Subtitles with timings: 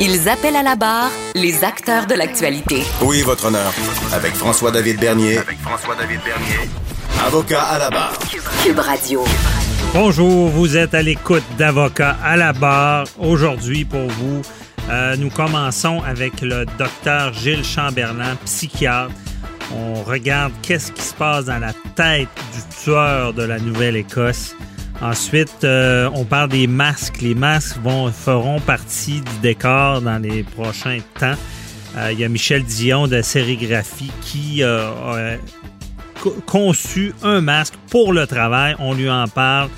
[0.00, 2.82] Ils appellent à la barre les acteurs de l'actualité.
[3.02, 3.72] Oui, votre honneur.
[4.12, 5.38] Avec François-David Bernier.
[5.38, 6.68] Avec François-David Bernier.
[7.24, 8.18] Avocat à la barre.
[8.64, 9.24] Cube Radio.
[9.92, 13.06] Bonjour, vous êtes à l'écoute d'Avocat à la barre.
[13.18, 14.42] Aujourd'hui, pour vous,
[14.90, 19.12] euh, nous commençons avec le docteur Gilles Chamberlain, psychiatre.
[19.72, 24.56] On regarde qu'est-ce qui se passe dans la tête du tueur de la Nouvelle-Écosse.
[25.00, 27.20] Ensuite, euh, on parle des masques.
[27.20, 31.34] Les masques vont, feront partie du décor dans les prochains temps.
[31.96, 35.38] Euh, il y a Michel Dion de Sérigraphie qui a
[36.46, 38.74] conçu un masque pour le travail.
[38.78, 39.68] On lui en parle.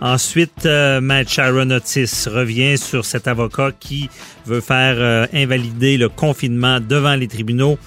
[0.00, 4.08] Ensuite, euh, Matt Sharon Otis revient sur cet avocat qui
[4.46, 7.78] veut faire euh, invalider le confinement devant les tribunaux.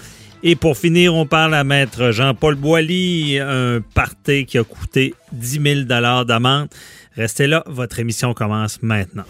[0.45, 5.85] Et pour finir, on parle à Maître Jean-Paul Boilly, un party qui a coûté 10
[5.87, 6.67] 000 d'amende.
[7.15, 9.23] Restez là, votre émission commence maintenant.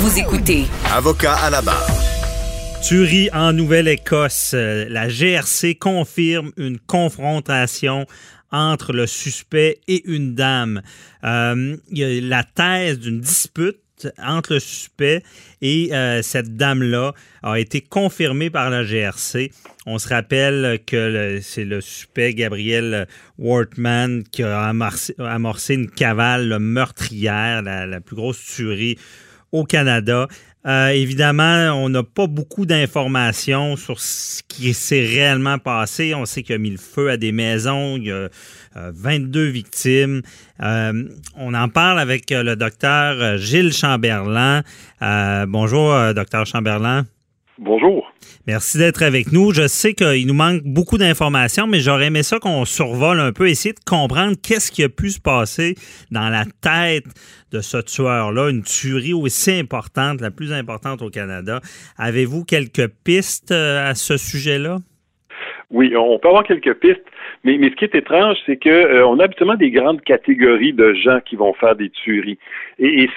[0.00, 1.86] Vous écoutez Avocat à la barre.
[2.82, 4.52] Tuerie en Nouvelle-Écosse.
[4.52, 8.04] La GRC confirme une confrontation
[8.52, 10.82] entre le suspect et une dame.
[11.24, 13.78] Euh, il y a la thèse d'une dispute
[14.18, 15.22] entre le suspect
[15.62, 19.50] et euh, cette dame-là a été confirmée par la GRC.
[19.86, 23.06] On se rappelle que c'est le suspect Gabriel
[23.38, 28.98] Wortman qui a amorcé, une cavale meurtrière, la, plus grosse tuerie
[29.52, 30.28] au Canada.
[30.66, 36.12] Euh, évidemment, on n'a pas beaucoup d'informations sur ce qui s'est réellement passé.
[36.14, 37.96] On sait qu'il a mis le feu à des maisons.
[37.96, 38.28] Il a
[38.94, 40.22] 22 euh, victimes.
[40.62, 41.04] Euh,
[41.36, 44.62] on en parle avec le docteur Gilles Chamberlain.
[45.46, 47.04] bonjour, docteur Chamberlain.
[47.58, 48.12] Bonjour.
[48.46, 49.54] Merci d'être avec nous.
[49.54, 53.48] Je sais qu'il nous manque beaucoup d'informations, mais j'aurais aimé ça qu'on survole un peu,
[53.48, 55.74] essayer de comprendre qu'est-ce qui a pu se passer
[56.10, 57.06] dans la tête
[57.52, 61.60] de ce tueur-là, une tuerie aussi importante, la plus importante au Canada.
[61.96, 64.78] Avez-vous quelques pistes euh, à ce sujet-là?
[65.70, 67.02] Oui, on peut avoir quelques pistes.
[67.46, 70.72] Mais, mais ce qui est étrange, c'est que euh, on a habituellement des grandes catégories
[70.72, 72.38] de gens qui vont faire des tueries.
[72.80, 73.08] Et,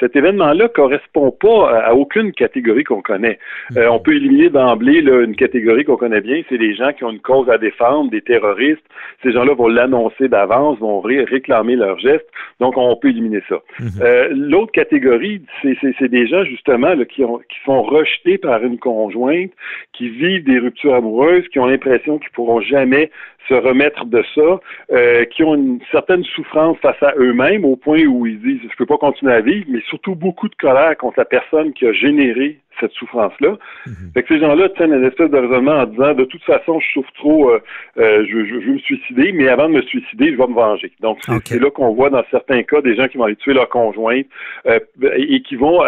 [0.00, 3.38] cet événement-là correspond pas à, aucune catégorie qu'on connaît.
[3.76, 7.10] Euh, on peut éliminer d'emblée une catégorie qu'on connaît bien, c'est les gens qui ont
[7.10, 8.84] une cause à défendre, des terroristes.
[9.22, 12.28] Ces gens-là vont l'annoncer d'avance, vont réclamer leurs gestes.
[12.60, 13.56] Donc, on peut éliminer ça.
[13.78, 13.88] Mhm.
[14.00, 18.64] Euh, l'autre catégorie, c'est, c'est, des gens justement là, qui, ont, qui sont rejetés par
[18.64, 19.52] une conjointe,
[19.92, 23.10] qui vivent des ruptures amoureuses, qui ont l'impression qu'ils pourront jamais
[23.48, 24.60] se remettre de ça,
[24.92, 28.76] euh, qui ont une certaine souffrance face à eux-mêmes au point où ils disent je
[28.76, 31.92] peux pas continuer à vivre, mais surtout beaucoup de colère contre la personne qui a
[31.92, 33.56] généré cette souffrance-là.
[33.86, 33.94] Mhm.
[34.14, 36.92] Fait que ces gens-là tiennent une espèce de raisonnement en disant de toute façon, je
[36.92, 37.60] souffre trop, euh,
[37.98, 40.92] euh, je, je, veux me suicider, mais avant de me suicider, je vais me venger.
[41.00, 43.68] Donc c'est là qu'on voit dans certains cas des gens qui vont aller tuer leur
[43.68, 44.26] conjointe
[44.66, 44.78] euh,
[45.16, 45.80] et qui vont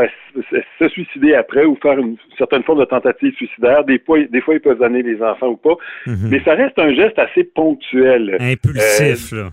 [0.78, 3.84] se suicider après ou faire une certaine forme de tentative suicidaire.
[3.84, 5.76] Des fois, des fois ils peuvent amener les enfants ou pas,
[6.06, 6.28] mhm.
[6.30, 8.36] mais ça reste un geste assez ponctuel.
[8.41, 9.50] Impulsif, là.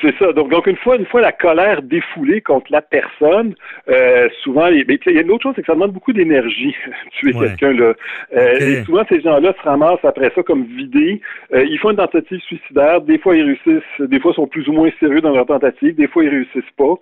[0.00, 0.32] C'est ça.
[0.32, 3.54] Donc, donc une fois, une fois la colère défoulée contre la personne,
[3.88, 6.74] euh, souvent, il y a une autre chose, c'est que ça demande beaucoup d'énergie
[7.12, 7.92] tuer quelqu'un là.
[8.34, 11.20] Euh, Et souvent, ces gens-là se ramassent après ça comme vidés.
[11.52, 13.02] Euh, ils font une tentative suicidaire.
[13.02, 14.00] Des fois, ils réussissent.
[14.00, 15.94] Des fois, ils sont plus ou moins sérieux dans leur tentative.
[15.96, 16.94] Des fois, ils réussissent pas.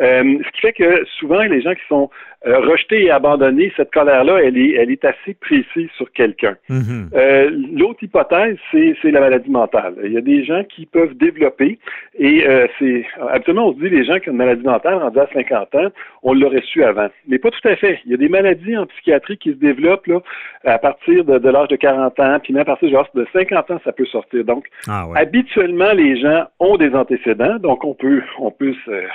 [0.00, 2.08] Euh, ce qui fait que souvent, les gens qui sont
[2.46, 6.54] euh, rejeter et abandonner, cette colère-là, elle est, elle est assez précise sur quelqu'un.
[6.68, 7.10] Mhm.
[7.12, 9.94] euh, L'autre hypothèse, c'est la maladie mentale.
[10.04, 11.80] Il y a des gens qui peuvent développer,
[12.16, 15.18] et euh, c'est absolument on se dit les gens qui ont une maladie mentale rendue
[15.18, 15.88] à 50 ans,
[16.22, 17.08] on l'aurait su avant.
[17.26, 17.98] Mais pas tout à fait.
[18.04, 20.20] Il y a des maladies en psychiatrie qui se développent là,
[20.64, 23.70] à partir de, de l'âge de 40 ans, puis même à partir de, de 50
[23.72, 24.44] ans, ça peut sortir.
[24.44, 28.74] Donc, ah habituellement, les gens ont des antécédents, donc on peut, on peut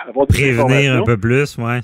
[0.10, 1.80] avoir des Prévenir un peu plus, ouais.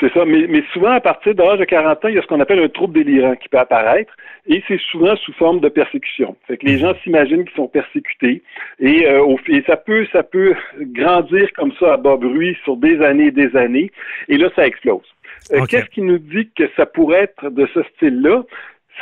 [0.00, 2.22] C'est ça, mais, mais souvent, à partir de l'âge de 40 ans, il y a
[2.22, 4.12] ce qu'on appelle un trouble délirant qui peut apparaître,
[4.46, 6.36] et c'est souvent sous forme de persécution.
[6.46, 8.42] Fait que les gens s'imaginent qu'ils sont persécutés,
[8.78, 13.02] et, euh, et, ça peut ça peut grandir comme ça à bas bruit sur des
[13.02, 13.90] années et des années,
[14.28, 15.04] et là, ça explose.
[15.52, 18.44] Euh, qu'est-ce qui nous dit que ça pourrait être de ce style-là?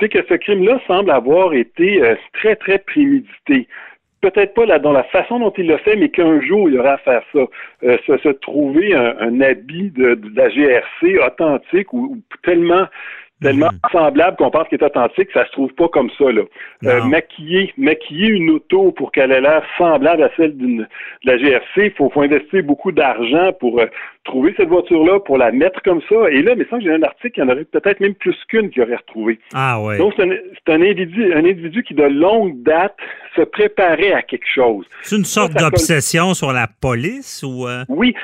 [0.00, 3.68] C'est que ce crime-là semble avoir été euh, très, très prémédité
[4.20, 6.94] peut-être pas là, dans la façon dont il le fait, mais qu'un jour, il aura
[6.94, 7.40] à faire ça.
[7.84, 12.86] Euh, se, trouver un, habit de, la GRC authentique ou, tellement
[13.42, 16.32] tellement semblable qu'on pense qu'il est authentique, ça se trouve pas comme ça.
[16.32, 16.42] Là.
[16.84, 20.86] Euh, maquiller, maquiller une auto pour qu'elle ait l'air semblable à celle d'une de
[21.24, 23.86] la GRC, il faut, faut, investir beaucoup d'argent pour euh,
[24.24, 26.30] trouver cette voiture-là, pour la mettre comme ça.
[26.30, 28.36] Et là, mais sans que j'ai un article, il y en aurait peut-être même plus
[28.48, 29.38] qu'une qui aurait retrouvé.
[29.54, 29.98] Ah ouais.
[29.98, 32.96] Donc c'est un, un, individu, un individu qui de longue date
[33.36, 34.84] se préparait à quelque chose.
[35.02, 37.84] C'est une sorte d'obsession sur la police ou euh?
[37.88, 38.14] Oui.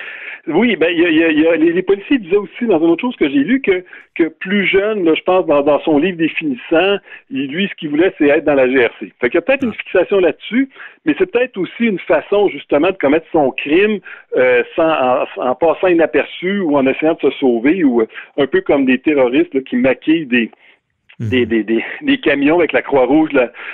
[0.47, 3.17] Oui, ben il y a, y a, les, policiers disaient aussi dans une autre chose
[3.17, 3.83] que j'ai lu que
[4.15, 6.99] que plus jeune, là, je pense dans, dans, son livre définissant,
[7.31, 9.13] lui ce qu'il voulait c'est être dans la GRC.
[9.21, 9.83] Fait qu'il y a peut-être une ah.
[9.83, 10.69] fixation là-dessus,
[11.07, 14.01] mais c'est peut-être aussi une façon justement de commettre son crime
[14.37, 18.07] euh, sans en, en, passant inaperçu ou en essayant de se sauver ou euh,
[18.37, 20.51] un peu comme des terroristes là, qui maquillent des.
[21.21, 23.31] Des, des, des, des, camions avec la Croix-Rouge,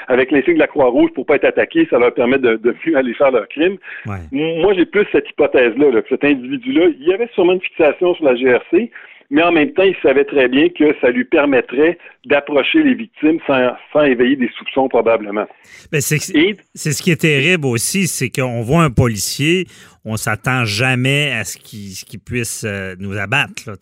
[0.08, 2.96] avec l'insigne de la Croix-Rouge pour pas être attaqué, ça leur permet de, de mieux
[2.96, 3.76] aller faire leur crime.
[4.06, 8.14] Moi, j'ai plus cette hypothèse-là, là, que cet individu-là, il y avait sûrement une fixation
[8.14, 8.90] sur la GRC,
[9.30, 13.38] mais en même temps, il savait très bien que ça lui permettrait d'approcher les victimes
[13.46, 15.46] sans, sans, éveiller des soupçons probablement.
[15.92, 19.66] c'est ce qui est terrible aussi, c'est qu'on voit un policier,
[20.04, 23.52] on s'attend jamais à ce qu'il puisse euh, nous abattre.
[23.66, 23.74] Là,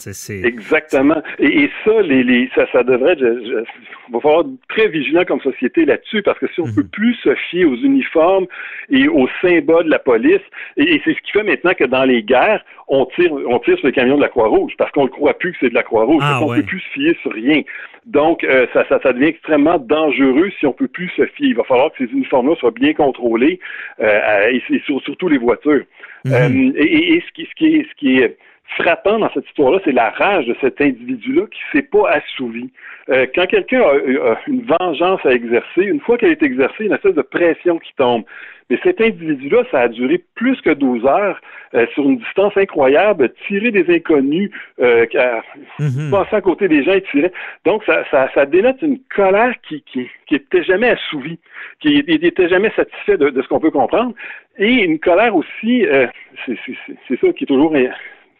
[0.44, 1.22] Exactement.
[1.38, 3.20] Et, et, ça, les, les, ça, ça devrait être...
[3.20, 3.64] Je,
[4.08, 6.76] il va falloir être très vigilant comme société là-dessus parce que si on ne mhm.
[6.76, 8.46] peut plus se fier aux uniformes
[8.90, 10.40] et aux symboles de la police,
[10.76, 13.86] et, c'est ce qui fait maintenant que dans les guerres, on tire, on tire sur
[13.86, 16.22] les camions de la Croix-Rouge parce qu'on ne croit plus que c'est de la Croix-Rouge.
[16.24, 17.60] Ah, on ne peut plus se fier sur rien.
[18.08, 21.48] Donc, euh, ça, ça, ça, devient extrêmement dangereux si on peut plus se fier.
[21.48, 23.60] Il va falloir que ces uniformes-là soient bien contrôlés,
[24.00, 24.62] euh, et,
[25.02, 25.84] surtout les voitures.
[26.24, 26.32] Mhm.
[26.32, 28.38] Euh, et, et, ce, qui, ce, qui est, ce qui est
[28.76, 32.70] frappant dans cette histoire-là, c'est la rage de cet individu-là qui ne s'est pas assouvi.
[33.08, 36.88] Euh, quand quelqu'un a, une vengeance à exercer, une fois qu'elle est exercée, il y
[36.88, 38.24] a une espèce de pression qui tombe.
[38.70, 41.40] Mais cet individu-là, ça a duré plus que 12 heures
[41.74, 44.50] euh, sur une distance incroyable, tirer des inconnus,
[44.80, 45.06] euh,
[45.78, 47.32] mm passer à côté des gens et tirer.
[47.64, 51.38] Donc, ça, ça, ça dénote une colère qui qui, qui était jamais assouvie,
[51.80, 54.14] qui n'était jamais satisfait de, de ce qu'on peut comprendre,
[54.58, 56.06] et une colère aussi, euh,
[56.46, 57.72] c'est ça qui est toujours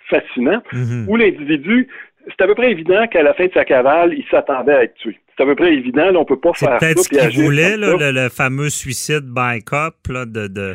[0.08, 1.06] fascinant, mhm.
[1.08, 1.88] où l'individu,
[2.26, 4.94] c'est à peu près évident qu'à la fin de sa cavale, il s'attendait à être
[4.94, 5.18] tué.
[5.36, 6.78] C'est à peu près évident, là, on peut pas faire ça.
[6.80, 10.48] C'est peut-être ce qu'il voulait, là, le, fameux suicide by cop, là, de...
[10.48, 10.74] de...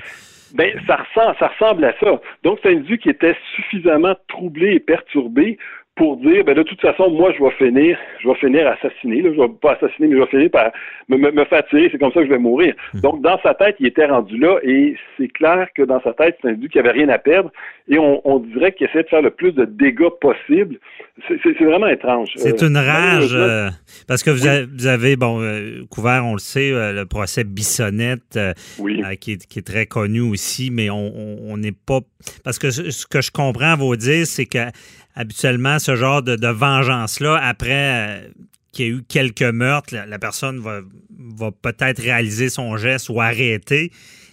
[0.54, 2.22] Ben, ça ressemble, ça ressemble à ça.
[2.44, 5.58] Donc, c'est un individu qui était suffisamment troublé et perturbé
[5.96, 9.30] pour dire ben de toute façon moi je vais finir je vais finir assassiné là,
[9.32, 10.72] je vais pas assassiner mais je vais finir par
[11.08, 11.90] me, me, faire tirer.
[11.92, 12.74] C'est comme ça que je vais mourir.
[12.94, 13.00] Hmm.
[13.02, 16.38] donc dans sa tête il était rendu là et c'est clair que dans sa tête
[16.42, 17.52] c'est un individu qui avait rien à perdre
[17.88, 20.80] et on, on dirait qu'il essaie de faire le plus de dégâts possible.
[21.28, 22.32] C'est vraiment étrange.
[22.38, 23.70] C'est une euh, rage euh,
[24.08, 28.40] parce que vous, avez, vous avez bon euh, couvert on le sait le procès Bissonnette
[29.22, 32.00] qui, est, qui, est, très connu aussi mais on n'est pas
[32.44, 34.58] parce que ce que je comprends à vous dire c'est que
[35.16, 38.28] habituellement, ce genre de, vengeance-là, après euh,
[38.72, 40.82] qu'il y a eu quelques meurtres, la, personne va,
[41.38, 43.92] va peut-être réaliser son geste ou arrêter.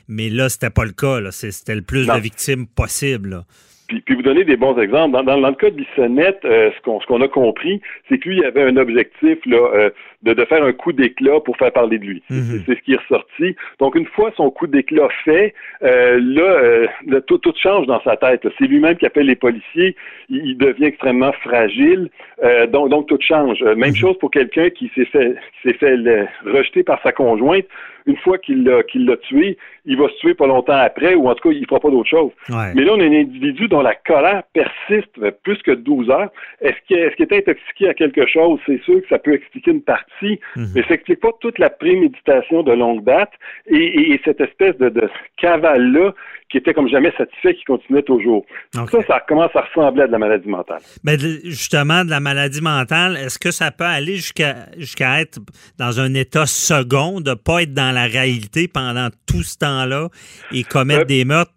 [0.09, 1.21] Mais là, c'était pas le cas.
[1.31, 3.44] C'était le plus de victimes possible.
[3.87, 5.12] Puis, puis, vous donnez des bons exemples.
[5.12, 8.29] Dans, dans, le cas de Bissonnette, euh, ce qu'on ce qu'on a compris, c'est que
[8.29, 9.91] lui, il avait un objectif là, euh,
[10.22, 12.22] de, de faire un coup d'éclat pour faire parler de lui.
[12.31, 12.62] Mhm.
[12.67, 13.56] C'est ce qui est ressorti.
[13.78, 18.46] Donc, une fois son coup d'éclat fait, euh, là, tout, tout change dans sa tête.
[18.58, 19.96] C'est lui-même qui appelle les policiers.
[20.28, 22.11] Il, devient extrêmement fragile.
[22.69, 23.62] donc, donc, tout change.
[23.62, 23.96] Même mhm.
[23.96, 25.96] chose pour quelqu'un qui s'est fait, qui s'est fait
[26.44, 27.67] rejeter par sa conjointe
[28.06, 31.29] une fois qu'il l'a qu'il l'a tué, il va se tuer pas longtemps après, ou
[31.29, 32.32] en tout cas, il fera pas d'autre chose.
[32.48, 36.31] Mais là, on a un individu dont la colère persiste plus que 12 heures.
[36.60, 38.58] Est-ce qu'il est, qu est, intoxiqué à quelque chose?
[38.67, 40.67] C'est sûr que ça peut expliquer une partie, mhm.
[40.74, 43.32] mais ça n'explique pas toute la préméditation de longue date
[43.67, 46.12] et, et, cette espèce de, de cavale-là
[46.50, 48.44] qui était comme jamais satisfait, qui continuait toujours.
[48.72, 50.81] Ça, ça commence à ressembler à de la maladie mentale.
[51.05, 55.38] Mais ben, justement, de la maladie mentale, est-ce que ça peut aller jusqu'à jusqu'à être
[55.79, 60.08] dans un état second, de pas être dans la réalité pendant tout ce temps-là
[60.52, 61.52] et commettre euh, des meurtres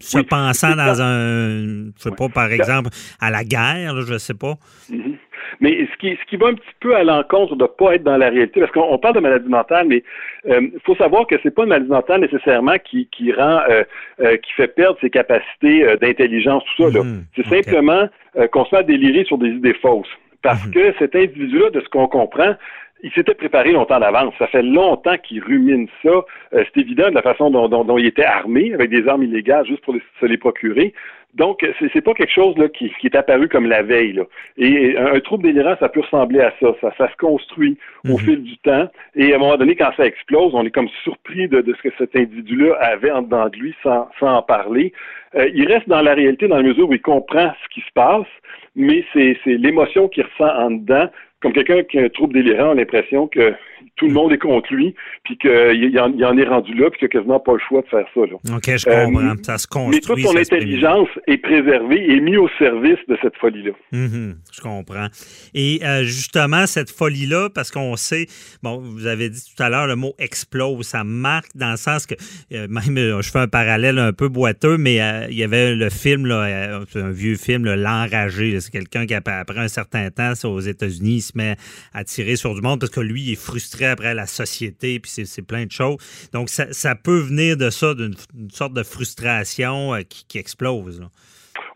[0.00, 4.34] se pensant dans un, je sais pas, par exemple, à la guerre, là, je sais
[4.34, 4.54] pas?
[4.90, 5.17] Mm-hmm.
[5.60, 8.04] Mais ce qui, ce qui va un petit peu à l'encontre de ne pas être
[8.04, 10.02] dans la réalité, parce qu'on parle de maladie mentale, mais
[10.44, 13.82] il euh, faut savoir que c'est pas une maladie mentale nécessairement qui, qui rend, euh,
[14.20, 16.98] euh, qui fait perdre ses capacités d'intelligence, tout ça.
[17.02, 17.24] Mhm.
[17.34, 18.08] c'est simplement
[18.52, 20.08] qu'on se met à délirer sur des idées fausses.
[20.42, 20.72] Parce mhm.
[20.72, 22.54] que cet individu-là, de ce qu'on comprend,
[23.02, 24.34] il s'était préparé longtemps d'avance.
[24.38, 26.24] Ça fait longtemps qu'il rumine ça.
[26.52, 29.66] c'est évident de la façon dont, dont, dont, il était armé, avec des armes illégales,
[29.66, 30.92] juste pour se les procurer.
[31.38, 34.12] Donc, c'est, c'est pas quelque chose là, qui, qui, est apparu comme la veille.
[34.12, 34.24] Là.
[34.56, 36.74] Et un, trouble délirant, ça peut ressembler à ça.
[36.80, 38.18] Ça, ça se construit au mhm.
[38.18, 38.88] fil du temps.
[39.14, 41.88] Et à un moment donné, quand ça explose, on est comme surpris de, de ce
[41.88, 44.92] que cet individu-là avait en dedans de lui sans, sans en parler.
[45.36, 47.92] Euh, il reste dans la réalité dans la mesure où il comprend ce qui se
[47.94, 48.26] passe,
[48.74, 51.08] mais c'est, c'est l'émotion qu'il ressent en dedans
[51.40, 53.54] comme quelqu'un qui a un trouble délirant a l'impression que
[53.96, 54.94] tout le monde est contre lui,
[55.24, 57.82] puis qu'il en, il en est rendu là, puis qu'il n'a quasiment pas le choix
[57.82, 58.20] de faire ça.
[58.20, 58.56] Là.
[58.56, 59.34] OK, je comprends.
[59.42, 60.00] ça se construit.
[60.16, 63.72] Mais toute son intelligence est préservée et mise au service de cette folie-là.
[63.92, 65.08] Mm-hmm, je comprends.
[65.54, 68.26] Et euh, justement, cette folie-là, parce qu'on sait,
[68.62, 72.06] bon, vous avez dit tout à l'heure le mot explose, ça marque dans le sens
[72.06, 72.14] que,
[72.52, 74.96] euh, même, euh, je fais un parallèle un peu boiteux, mais
[75.30, 78.58] il y avait le film, là, un vieux film, L'Enragé.
[78.60, 81.56] C'est quelqu'un qui, après un certain temps, aux États-Unis, se met
[81.92, 85.10] à tirer sur du monde parce que lui, il est frustré après la société, puis
[85.10, 85.96] c'est plein de choses.
[86.32, 88.14] Donc, ça, peut venir de ça, d'une
[88.50, 91.02] sorte de frustration euh, qui, explose.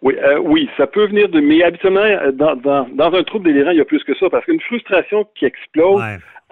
[0.02, 1.40] Oui, euh, oui, ça peut venir de.
[1.40, 4.44] Mais habituellement, euh, dans, dans, un trouble délirant, il y a plus que ça, parce
[4.44, 6.02] qu'une frustration qui explose,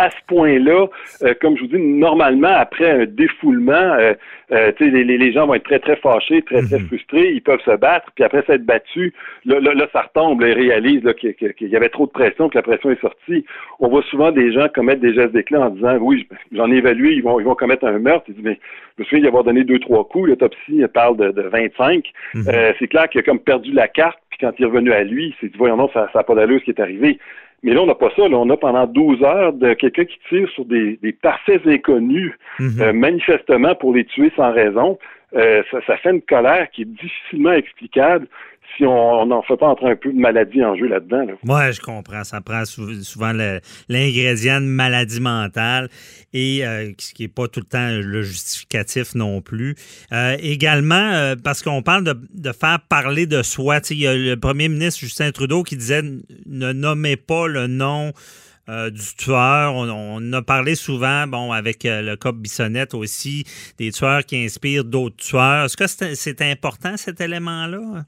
[0.00, 0.86] à ce point-là,
[1.22, 4.14] euh, comme je vous dis, normalement, après un défoulement, euh,
[4.50, 6.86] euh, les, les, gens vont être très, très fâchés, très, très mhm.
[6.86, 9.12] frustrés, ils peuvent se battre, puis après s'être battus,
[9.44, 12.90] là, là, ça retombe, ils réalisent qu'il y avait trop de pression, que la pression
[12.90, 13.44] est sortie.
[13.78, 17.12] On voit souvent des gens commettre des gestes d'éclat en disant, oui, j'en ai évalué,
[17.12, 18.24] ils vont, ils vont commettre un meurtre.
[18.28, 18.58] Ils disent, mais
[18.96, 22.10] je me souviens d'y avoir donné deux, trois coups, l'autopsie parle de, de 25.
[22.34, 22.44] Mhm.
[22.78, 25.26] c'est clair qu'il a comme perdu la carte, puis quand il est revenu à lui,
[25.26, 27.18] il s'est dit, voyons non, ça n'a pas d'allure ce qui est arrivé.
[27.62, 28.28] Mais là, on n'a pas ça.
[28.28, 28.36] Là.
[28.36, 32.80] On a pendant 12 heures de quelqu'un qui tire sur des, parfaits inconnus, mhm.
[32.80, 34.98] euh, manifestement pour les tuer sans raison.
[35.34, 38.26] Euh, ça, ça, fait une colère qui est difficilement explicable
[38.76, 41.24] si on n'en fait pas entrer un peu de maladie en jeu là-dedans.
[41.24, 41.32] Là.
[41.44, 42.24] Oui, je comprends.
[42.24, 43.32] Ça prend souvent
[43.88, 45.88] l'ingrédient de maladie mentale
[46.32, 49.74] et euh, ce qui n'est pas tout le temps le justificatif non plus.
[50.12, 53.78] Euh, également, euh, parce qu'on parle de, faire parler de soi.
[53.90, 56.02] Il y a le premier ministre Justin Trudeau qui disait
[56.46, 58.12] ne nommez pas le nom
[58.68, 59.74] du tueur.
[59.74, 63.44] On, a parlé souvent, bon, avec le cop Bissonnette aussi,
[63.78, 65.64] des tueurs qui inspirent d'autres tueurs.
[65.64, 68.04] Est-ce que c'est important cet élément-là?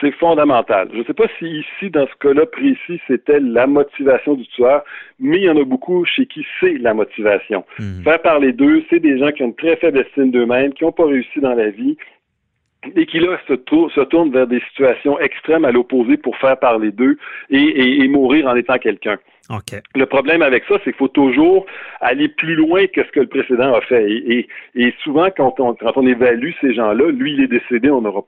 [0.00, 0.88] C'est fondamental.
[0.92, 4.82] Je ne sais pas si ici, dans ce cas-là précis, c'était la motivation du tueur,
[5.20, 7.64] mais il y en a beaucoup chez qui c'est la motivation.
[7.78, 8.02] Hmm.
[8.02, 10.92] Faire parler d'eux, c'est des gens qui ont une très faible estime d'eux-mêmes, qui n'ont
[10.92, 11.96] pas réussi dans la vie,
[12.96, 13.54] et qui là se,
[14.04, 17.16] tournent vers des situations extrêmes à l'opposé pour faire parler d'eux
[17.50, 19.18] et, mourir en étant quelqu'un.
[19.94, 21.66] Le problème avec ça, c'est qu'il faut toujours
[22.00, 24.10] aller plus loin que ce que le précédent a fait.
[24.74, 28.22] Et, souvent, quand on, quand on évalue ces gens-là, lui, il est décédé, on aura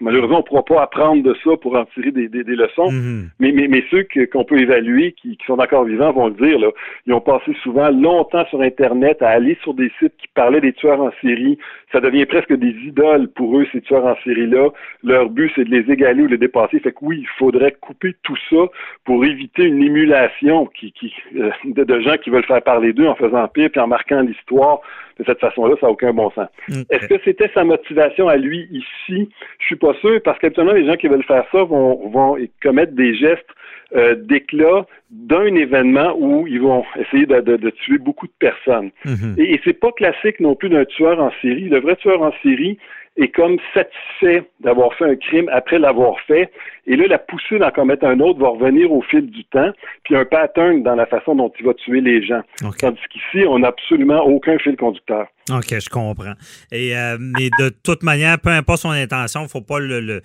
[0.00, 2.90] malheureusement, on ne pourra pas apprendre de ça pour en tirer des, leçons.
[2.90, 3.24] Mm-hmm.
[3.38, 6.58] mais, mais, mais, ceux qu'on peut évaluer, qui, sont encore vivants, vont le dire.
[6.58, 6.68] Là,
[7.06, 10.72] ils ont passé souvent longtemps sur Internet à aller sur des sites qui parlaient des
[10.72, 11.58] tueurs en série.
[11.92, 14.70] Ça devient presque des idoles pour eux, ces tueurs en série-là.
[15.04, 16.80] Leur but, c'est de les égaler ou de les dépasser.
[16.80, 18.66] Fait que oui, il faudrait couper tout ça
[19.04, 20.92] pour éviter une émulation qui,
[21.36, 24.80] euh, de, gens qui veulent faire parler d'eux en faisant pire puis en marquant l'histoire
[25.18, 26.48] de cette façon-là, ça n'a aucun bon sens.
[26.90, 29.28] Est-ce que c'était sa motivation à lui ici?
[29.58, 32.92] Je suis pas sûr, parce qu'habituellement, les gens qui veulent faire ça vont, vont commettre
[32.92, 33.48] des gestes
[33.94, 38.90] euh, d'éclat d'un événement où ils vont essayer de, tuer beaucoup de personnes.
[39.04, 39.40] Mm-hmm.
[39.40, 41.68] Et, et c'est pas classique non plus d'un tueur en série.
[41.68, 42.78] Le vrai tueur en série,
[43.16, 46.50] est comme satisfait d'avoir fait un crime après l'avoir fait.
[46.86, 49.72] Et là, la poussée d'en commettre un autre va revenir au fil du temps,
[50.04, 52.42] puis un pattern dans la façon dont il va tuer les gens.
[52.78, 55.26] Tandis qu'ici, on n'a absolument aucun fil conducteur.
[55.50, 56.34] OK, je comprends.
[56.72, 60.20] Et euh, mais de toute manière, peu importe son intention, faut pas le,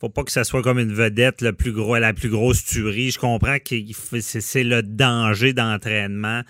[0.00, 3.10] faut pas que ça soit comme une vedette le plus gros, la plus grosse tuerie.
[3.10, 3.74] Je comprends que
[4.20, 6.42] c'est le danger d'entraînement.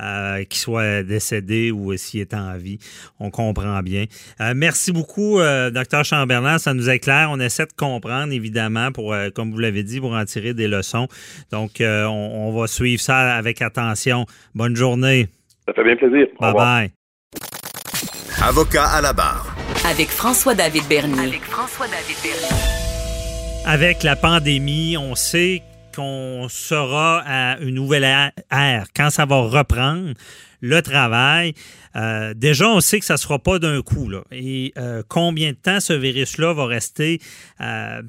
[0.00, 2.78] Euh, qu'il soit décédé ou s'il est en vie.
[3.20, 4.06] On comprend bien.
[4.40, 6.56] Euh, merci beaucoup, euh, docteur Chamberlain.
[6.56, 7.28] Ça nous éclaire.
[7.30, 11.08] On essaie de comprendre, évidemment, pour, comme vous l'avez dit, pour en tirer des leçons.
[11.50, 14.24] Donc, on, on, va suivre ça avec attention.
[14.54, 15.28] Bonne journée.
[15.66, 16.26] Ça fait bien plaisir.
[16.40, 16.90] Bye bye.
[18.42, 19.54] Avocat à la barre.
[19.88, 21.28] Avec François-David Bernier.
[21.28, 22.82] Avec François-David Bernier.
[23.66, 25.62] Avec la pandémie, on sait
[25.94, 30.14] qu'on sera à une nouvelle ère, quand ça va reprendre
[30.62, 31.54] le travail.
[31.96, 34.10] Euh, déjà, on sait que ça ne sera pas d'un coup.
[34.30, 37.20] Et euh, combien de temps ce virus-là va rester
[37.60, 38.00] euh,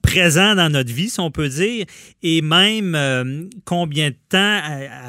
[0.00, 1.84] présent dans notre vie, si on peut dire,
[2.22, 4.60] et même combien de temps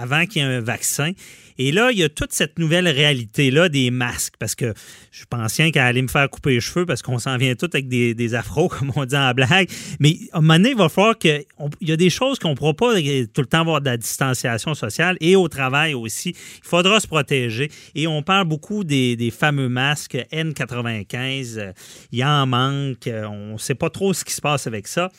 [0.02, 1.12] avant qu'il y ait un vaccin.
[1.58, 4.74] Et là, il y a toute cette nouvelle réalité-là des masques, parce que
[5.12, 7.70] je pense bien qu'à aller me faire couper les cheveux parce qu'on s'en vient tout
[7.74, 9.70] avec des, des, afros, comme on dit en blague.
[10.00, 11.46] Mais à un moment donné, il va falloir qu'il
[11.82, 14.74] y a des choses qu'on ne pourra pas tout le temps avoir de la distanciation
[14.74, 16.30] sociale et au travail aussi.
[16.30, 17.72] Il faudra se protéger.
[17.96, 21.74] Et on parle beaucoup des, des fameux masques N95.
[22.12, 23.08] Il y en manque.
[23.08, 25.12] On ne sait pas trop ce qui se passe avec ça.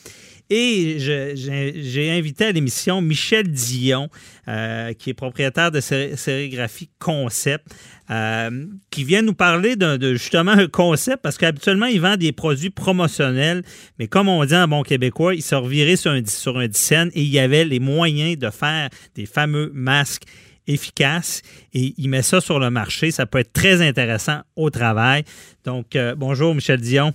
[0.49, 4.09] Et j'ai invité à l'émission Michel Dion,
[4.47, 7.67] euh, qui est propriétaire de Sérigraphie Concept,
[8.09, 12.71] euh, qui vient nous parler de, justement un concept, parce qu'habituellement, il vend des produits
[12.71, 13.61] promotionnels,
[13.99, 16.69] mais comme on dit en bon québécois, il se revirait sur un, sur et
[17.13, 20.23] il y avait les moyens de faire des fameux masques
[20.65, 21.41] efficaces
[21.73, 23.11] et il met ça sur le marché.
[23.11, 25.23] Ça peut être très intéressant au travail.
[25.63, 27.13] Donc, euh, bonjour Michel Dion.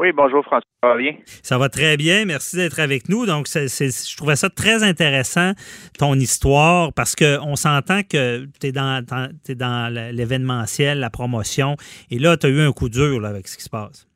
[0.00, 0.64] Oui, bonjour François.
[0.82, 1.12] Ça va bien?
[1.42, 2.24] Ça va très bien.
[2.24, 3.26] Merci d'être avec nous.
[3.26, 5.52] Donc, je trouvais ça très intéressant,
[5.98, 11.76] ton histoire, parce qu'on s'entend que tu es dans, dans l'événementiel, la promotion,
[12.10, 14.06] et là, tu as eu un coup dur avec ce qui se passe.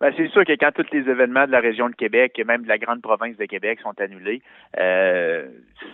[0.00, 2.62] Ben, c'est sûr que quand tous les événements de la région de Québec et même
[2.62, 4.42] de la grande province de Québec sont annulés,
[4.78, 5.46] euh,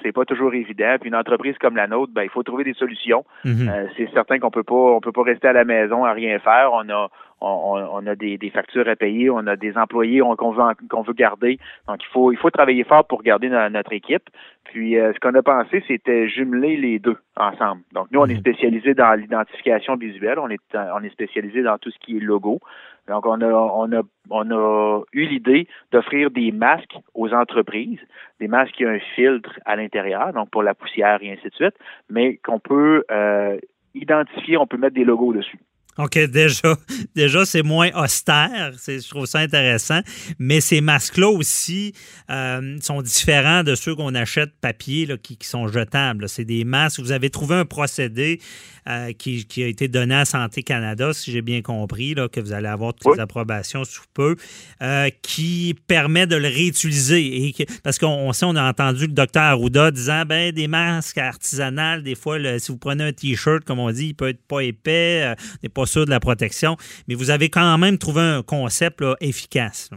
[0.03, 0.97] c'est pas toujours évident.
[1.01, 3.25] Puis une entreprise comme la nôtre, ben, il faut trouver des solutions.
[3.45, 3.69] Mhm.
[3.69, 6.39] Euh, c'est certain qu'on peut pas on peut pas rester à la maison à rien
[6.41, 6.71] faire.
[6.73, 7.11] On a
[7.43, 11.59] on, a des, factures à payer, on a des employés qu'on veut qu'on veut garder.
[11.89, 14.29] Donc il faut il faut travailler fort pour garder notre équipe.
[14.65, 17.83] Puis euh, ce qu'on a pensé, c'était jumeler les deux ensemble.
[17.93, 18.41] Donc nous on est mhm.
[18.41, 22.61] spécialisé dans l'identification visuelle, on est on est spécialisé dans tout ce qui est logo.
[23.09, 27.99] Donc, on a, on a, on a eu l'idée d'offrir des masques aux entreprises,
[28.39, 31.55] des masques qui ont un filtre à l'intérieur, donc pour la poussière et ainsi de
[31.55, 31.75] suite,
[32.09, 33.59] mais qu'on peut euh,
[33.95, 35.59] identifier, on peut mettre des logos dessus.
[35.99, 36.77] OK, déjà,
[37.15, 38.73] déjà c'est moins austère.
[38.87, 40.01] Je trouve ça intéressant.
[40.39, 41.93] Mais ces masques-là aussi
[42.31, 46.29] euh, sont différents de ceux qu'on achète papier là, qui, sont jetables.
[46.29, 47.01] C'est des masques.
[47.01, 48.41] Vous avez trouvé un procédé
[48.89, 52.53] euh, qui, a été donné à Santé Canada, si j'ai bien compris, là, que vous
[52.53, 54.37] allez avoir toutes les approbations sous peu,
[54.83, 57.49] euh, qui permet de le réutiliser.
[57.49, 62.03] Et parce qu'on sait, on a entendu le docteur Arruda disant ben des masques artisanales,
[62.03, 65.35] des fois, si vous prenez un T-shirt, comme on dit, il peut être pas épais,
[65.63, 66.77] n'est pas sûr de la protection,
[67.09, 69.91] mais vous avez quand même trouvé un concept efficace.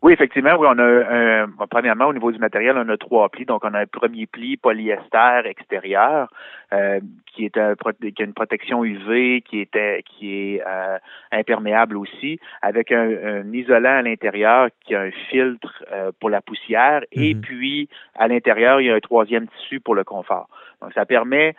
[0.00, 3.46] Oui, effectivement, oui, on a un, premièrement au niveau du matériel, on a trois plis.
[3.46, 6.28] Donc, on a un premier pli polyester extérieur
[6.72, 7.74] euh, qui est a
[8.20, 10.98] une protection UV, qui est euh,
[11.32, 17.02] imperméable aussi, avec un, isolant à l'intérieur qui a un filtre euh, pour la poussière,
[17.10, 17.40] et mhm.
[17.40, 20.48] puis à l'intérieur il y a un troisième tissu pour le confort.
[20.80, 21.56] Donc, ça permet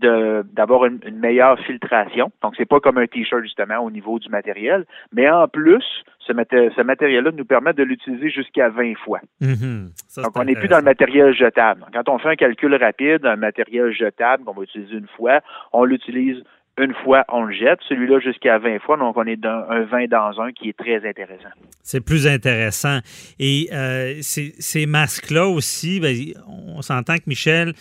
[0.00, 2.32] d'avoir une, meilleure filtration.
[2.42, 4.86] Donc, c'est pas comme un T-shirt, justement, au niveau du matériel.
[5.12, 5.84] Mais en plus,
[6.20, 9.20] ce, ce matériel-là nous permet de l'utiliser jusqu'à 20 fois.
[9.42, 10.22] Mm-hmm.
[10.22, 11.84] Donc, on n'est plus dans le matériel jetable.
[11.92, 15.40] Quand on fait un calcul rapide, un matériel jetable qu'on va utiliser une fois,
[15.72, 16.42] on l'utilise
[16.78, 17.80] une fois, on le jette.
[17.88, 18.96] Celui-là jusqu'à 20 fois.
[18.96, 21.50] Donc, on est dans un 20 dans un qui est très intéressant.
[21.82, 22.98] C'est plus intéressant.
[23.38, 26.14] Et euh, ces, masques-là aussi, ben,
[26.48, 27.74] on s'entend que Michel,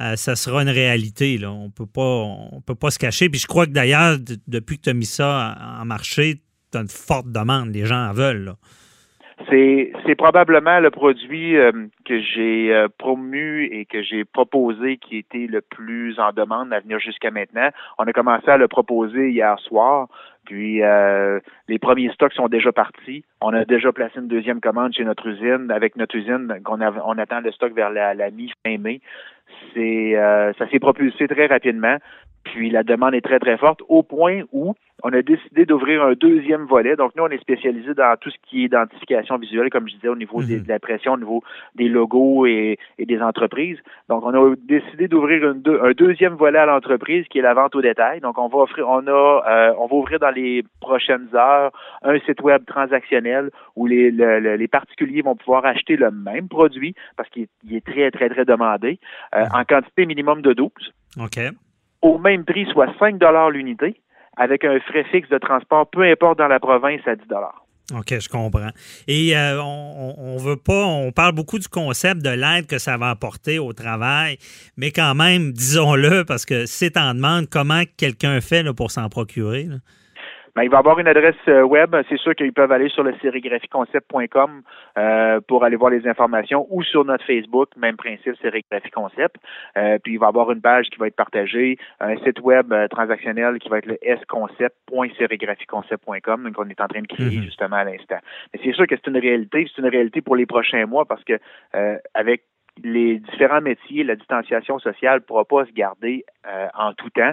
[0.00, 1.38] euh, ça sera une réalité.
[1.46, 3.28] On peut pas, on peut pas se cacher.
[3.28, 6.80] Puis je crois que d'ailleurs, depuis que tu as mis ça en marché, tu as
[6.80, 7.68] une forte demande.
[7.72, 8.54] Les gens en veulent.
[9.48, 11.72] C'est, probablement le produit euh,
[12.04, 16.80] que j'ai euh, promu et que j'ai proposé qui était le plus en demande à
[16.80, 17.68] venir jusqu'à maintenant.
[17.98, 20.08] On a commencé à le proposer hier soir.
[20.44, 20.82] Puis
[21.68, 23.24] les premiers stocks sont déjà partis.
[23.40, 25.70] On a déjà placé une deuxième commande chez notre usine.
[25.70, 29.00] Avec notre usine, on attend le stock vers la, la mi-fin mai.
[29.74, 31.96] C'est euh, ça s'est propulsé très rapidement.
[32.44, 36.12] Puis la demande est très, très forte, au point où on a décidé d'ouvrir un
[36.12, 36.96] deuxième volet.
[36.96, 40.08] Donc, nous, on est spécialisé dans tout ce qui est identification visuelle, comme je disais,
[40.08, 40.64] au niveau de mhm.
[40.68, 41.42] l'impression, au niveau
[41.74, 43.78] des logos et, des entreprises.
[44.08, 47.82] Donc, on a décidé d'ouvrir un deuxième volet à l'entreprise qui est la vente au
[47.82, 48.20] détail.
[48.20, 52.18] Donc, on va offrir, on a, euh, on va ouvrir dans les prochaines heures un
[52.20, 57.48] site web transactionnel où les, les particuliers vont pouvoir acheter le même produit parce qu'il
[57.70, 59.00] est très, très, très demandé
[59.34, 59.48] euh, mhm.
[59.52, 60.70] en quantité minimum de 12.
[61.20, 61.40] OK
[62.02, 63.18] au même prix, soit 5
[63.52, 64.00] l'unité,
[64.36, 67.24] avec un frais fixe de transport, peu importe dans la province, à 10
[67.94, 68.70] OK, je comprends.
[69.06, 72.96] Et euh, on, on, veut pas, on parle beaucoup du concept de l'aide que ça
[72.96, 74.38] va apporter au travail,
[74.76, 79.68] mais quand même, disons-le, parce que c'est en demande, comment quelqu'un fait pour s'en procurer?
[80.54, 81.96] Ben, il va avoir une adresse euh, web.
[82.10, 84.60] C'est sûr qu'ils peuvent aller sur le sérigraphieconcept.com
[84.98, 89.36] euh, pour aller voir les informations ou sur notre Facebook, même principe, Sérigraphie Concept.
[89.78, 92.86] Euh, puis il va avoir une page qui va être partagée, un site web euh,
[92.88, 96.44] transactionnel qui va être le sconcept.sérigraphieconcept.com.
[96.44, 97.44] Donc on est en train de créer mhm.
[97.44, 98.18] justement à l'instant.
[98.52, 99.66] Mais c'est sûr que c'est une réalité.
[99.74, 101.40] C'est une réalité pour les prochains mois parce que
[102.14, 102.42] avec
[102.82, 106.24] les différents métiers, la distanciation sociale ne pourra pas se garder
[106.74, 107.32] en tout temps.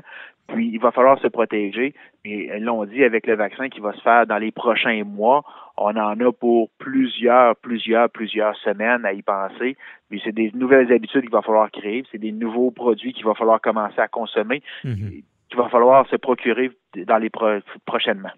[0.53, 1.93] Puis il va falloir se protéger.
[2.25, 5.43] Et l'on dit avec le vaccin qui va se faire dans les prochains mois,
[5.77, 9.77] on en a pour plusieurs, plusieurs, plusieurs semaines à y penser.
[10.09, 13.33] Puis c'est des nouvelles habitudes qu'il va falloir créer, c'est des nouveaux produits qu'il va
[13.33, 14.62] falloir commencer à consommer.
[14.83, 15.21] Mhm.
[15.49, 16.71] Qu'il va falloir se procurer
[17.07, 17.29] dans les
[17.85, 18.31] prochainement.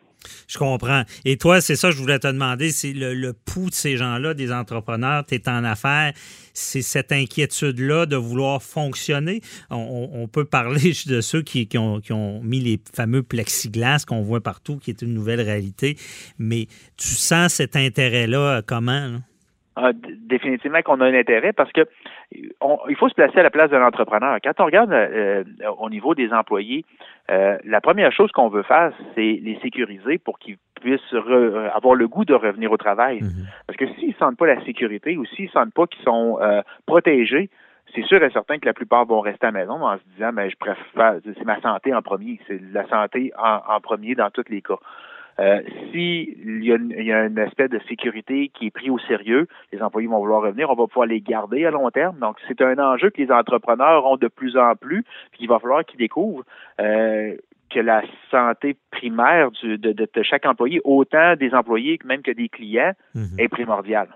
[0.48, 1.04] Je comprends.
[1.26, 4.34] Et toi, c'est ça que je voulais te demander, c'est le, pouls de ces gens-là,
[4.34, 6.14] des entrepreneurs, tu es en affaires,
[6.54, 9.42] c'est cette inquiétude-là de vouloir fonctionner?
[9.70, 14.92] On, peut parler de ceux qui, ont, mis les fameux plexiglas qu'on voit partout, qui
[14.92, 15.98] est une nouvelle réalité,
[16.38, 19.22] mais tu sens cet intérêt-là comment?
[20.04, 21.88] Définitivement qu'on a un intérêt parce que
[22.34, 24.38] il faut se placer à la place de l'entrepreneur.
[24.44, 25.46] Quand on regarde euh,
[25.80, 26.84] au niveau des employés,
[27.30, 31.96] euh, la première chose qu'on veut faire, c'est les sécuriser pour qu'ils puissent euh, avoir
[31.96, 33.22] le goût de revenir au travail.
[33.22, 33.48] Mhm.
[33.66, 36.38] Parce que s'ils ne sentent pas la sécurité ou s'ils ne sentent pas qu'ils sont
[36.86, 37.50] protégés,
[37.96, 40.32] c'est sûr et certain que la plupart vont rester à la maison en se disant,
[40.34, 44.46] mais je préfère, c'est ma santé en premier, c'est la santé en premier dans tous
[44.50, 44.78] les cas.
[45.40, 49.00] Euh, S'il y, a une, y a une espèce de sécurité qui est pris au
[49.00, 52.18] sérieux, les employés vont vouloir revenir, on va pouvoir les garder à long terme.
[52.20, 55.60] Donc, c'est un enjeu que les entrepreneurs ont de plus en plus, puis il va
[55.60, 56.44] falloir qu'ils découvrent
[56.80, 57.36] euh,
[57.70, 62.32] que la santé primaire du, de, de, chaque employé, autant des employés que même que
[62.32, 63.40] des clients, mhm.
[63.40, 64.10] est primordiale.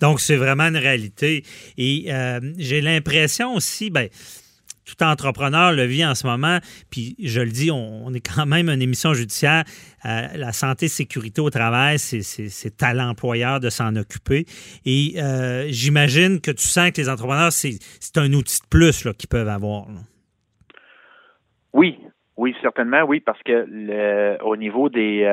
[0.00, 1.44] Donc, c'est vraiment une réalité.
[1.78, 4.08] Et euh, j'ai l'impression aussi, ben,
[4.84, 6.58] tout entrepreneur le vit en ce moment.
[6.90, 9.64] Puis je le dis, on, est quand même une émission judiciaire.
[10.04, 14.44] Euh, la santé, sécurité au travail, c'est à l'employeur de s'en occuper.
[14.84, 17.78] Et euh, j'imagine que tu sens que les entrepreneurs, c'est
[18.16, 19.86] un outil de plus qu'ils peuvent avoir.
[21.72, 21.98] Oui,
[22.36, 25.24] oui, certainement, oui, parce que au niveau des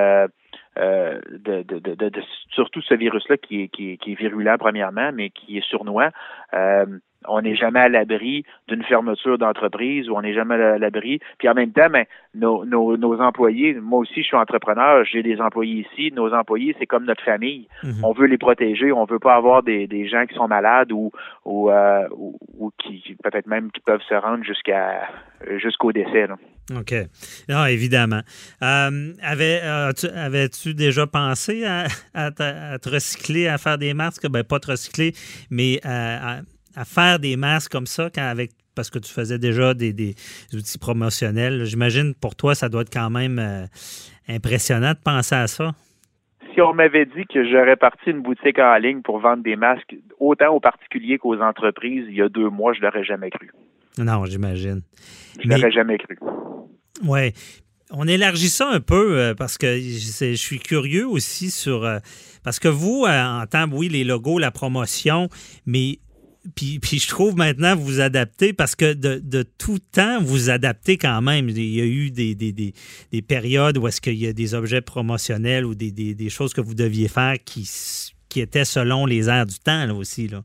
[0.80, 6.12] euh, de, de, surtout ce virus-là qui est, qui, virulent premièrement, mais qui est sournois,
[7.28, 11.20] on n'est jamais à l'abri d'une fermeture d'entreprise ou on n'est jamais à l'abri.
[11.38, 15.42] Puis en même temps, ben, nos, nos, employés, moi aussi je suis entrepreneur, j'ai des
[15.42, 17.68] employés ici, nos employés, c'est comme notre famille.
[17.84, 18.04] Mhm.
[18.04, 21.12] On veut les protéger, on veut pas avoir des, des gens qui sont malades ou
[21.46, 25.10] ou, euh, ou, qui peut-être même qui peuvent se rendre jusqu'à
[25.58, 26.28] jusqu'au décès.
[26.78, 26.94] OK.
[27.50, 28.22] Non, évidemment.
[28.62, 34.30] Euh, avais-tu déjà pensé à, à, te recycler, à faire des masques?
[34.30, 35.14] Ben, pas te recycler,
[35.50, 36.42] mais à à
[36.86, 40.16] faire des masques comme ça quand avec parce que tu faisais déjà des,
[40.54, 41.66] outils promotionnels.
[41.66, 43.66] J'imagine pour toi, ça doit être quand même euh,
[44.30, 45.72] impressionnant de penser à ça.
[46.54, 49.96] Si on m'avait dit que j'aurais parti une boutique en ligne pour vendre des masques,
[50.18, 53.52] autant aux particuliers qu'aux entreprises, il y a deux mois, je l'aurais jamais cru.
[53.98, 54.82] Non, j'imagine.
[55.44, 56.18] Je l'aurais jamais cru.
[57.04, 57.34] Oui.
[57.92, 61.84] On élargit ça un peu euh, parce que je suis curieux aussi sur.
[61.84, 62.00] Euh,
[62.44, 65.28] parce que vous, en tant, oui, les logos, la promotion,
[65.66, 65.98] mais
[66.56, 71.22] puis, je trouve maintenant vous vous adaptez parce que de, tout temps, vous adaptez quand
[71.22, 71.50] même.
[71.50, 75.66] Il y a eu des, des, périodes où est-ce qu'il y a des objets promotionnels
[75.66, 77.70] ou des, choses que vous deviez faire qui,
[78.30, 80.28] qui étaient selon les airs du temps là, aussi.
[80.28, 80.42] Là.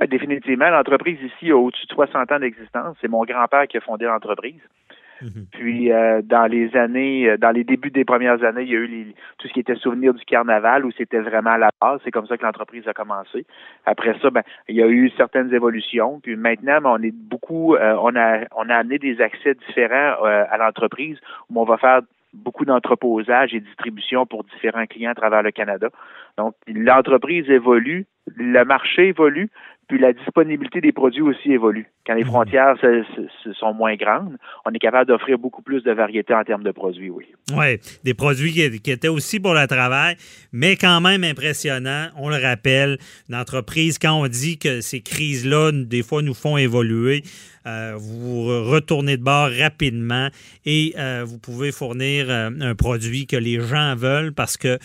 [0.00, 0.70] Oui, définitivement.
[0.70, 2.96] L'entreprise ici a au-dessus de 60 ans d'existence.
[3.00, 4.60] C'est mon grand-père qui a fondé l'entreprise.
[5.22, 5.46] Mhm.
[5.52, 8.78] Puis euh, dans les années, euh, dans les débuts des premières années, il y a
[8.78, 12.00] eu tout ce qui était souvenir du carnaval où c'était vraiment à la base.
[12.04, 13.44] C'est comme ça que l'entreprise a commencé.
[13.86, 16.20] Après ça, ben, il y a eu certaines évolutions.
[16.20, 20.22] Puis maintenant, ben, on est beaucoup, euh, on a on a amené des accès différents
[20.24, 21.18] à l'entreprise
[21.50, 22.00] où on va faire
[22.32, 25.88] beaucoup d'entreposage et distribution pour différents clients à travers le Canada.
[26.38, 28.06] Donc, l'entreprise évolue,
[28.36, 29.50] le marché évolue,
[29.90, 31.90] puis la disponibilité des produits aussi évolue.
[32.06, 32.30] Quand les mhm.
[32.30, 32.76] frontières
[33.54, 37.10] sont moins grandes, on est capable d'offrir beaucoup plus de variété en termes de produits,
[37.10, 37.26] oui.
[37.56, 40.14] Oui, des produits qui, étaient aussi pour le travail,
[40.52, 42.06] mais quand même impressionnants.
[42.16, 42.98] On le rappelle,
[43.28, 47.24] une entreprise, quand on dit que ces crises-là, des fois, nous font évoluer,
[47.66, 50.28] euh, vous retournez de bord rapidement
[50.64, 54.78] et euh, vous pouvez fournir euh, un produit que les gens veulent parce que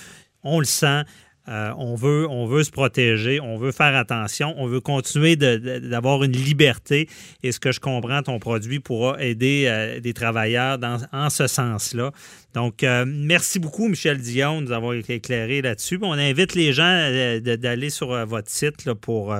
[0.43, 1.03] on le sent,
[1.47, 6.23] euh, on, veut, on veut se protéger, on veut faire attention, on veut continuer d'avoir
[6.23, 7.07] une liberté.
[7.43, 11.47] Et ce que je comprends, ton produit pourra aider euh, des travailleurs dans, en ce
[11.47, 12.11] sens-là.
[12.53, 15.99] Donc, euh, merci beaucoup, Michel Dion, de nous avoir éclairé là-dessus.
[16.01, 17.09] On invite les gens
[17.41, 19.35] d'aller sur votre site pour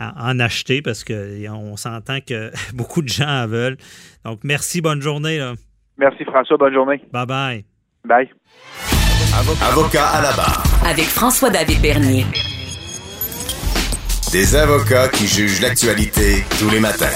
[0.00, 3.76] en acheter parce qu'on s'entend que beaucoup de gens en veulent.
[4.24, 5.40] Donc, merci, bonne journée.
[5.98, 7.00] Merci, François, bonne journée.
[7.12, 7.64] Bye-bye.
[8.04, 8.30] Bye.
[9.60, 10.67] Avocat à la barre.
[10.84, 12.24] Avec François-David Bernier.
[14.32, 17.06] Des avocats qui jugent l'actualité tous les matins.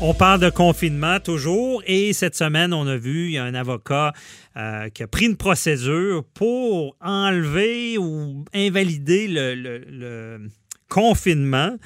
[0.00, 3.54] On parle de confinement toujours et cette semaine, on a vu, il y a un
[3.54, 4.12] avocat
[4.56, 10.48] euh, qui a pris une procédure pour enlever ou invalider le
[10.88, 11.76] confinement.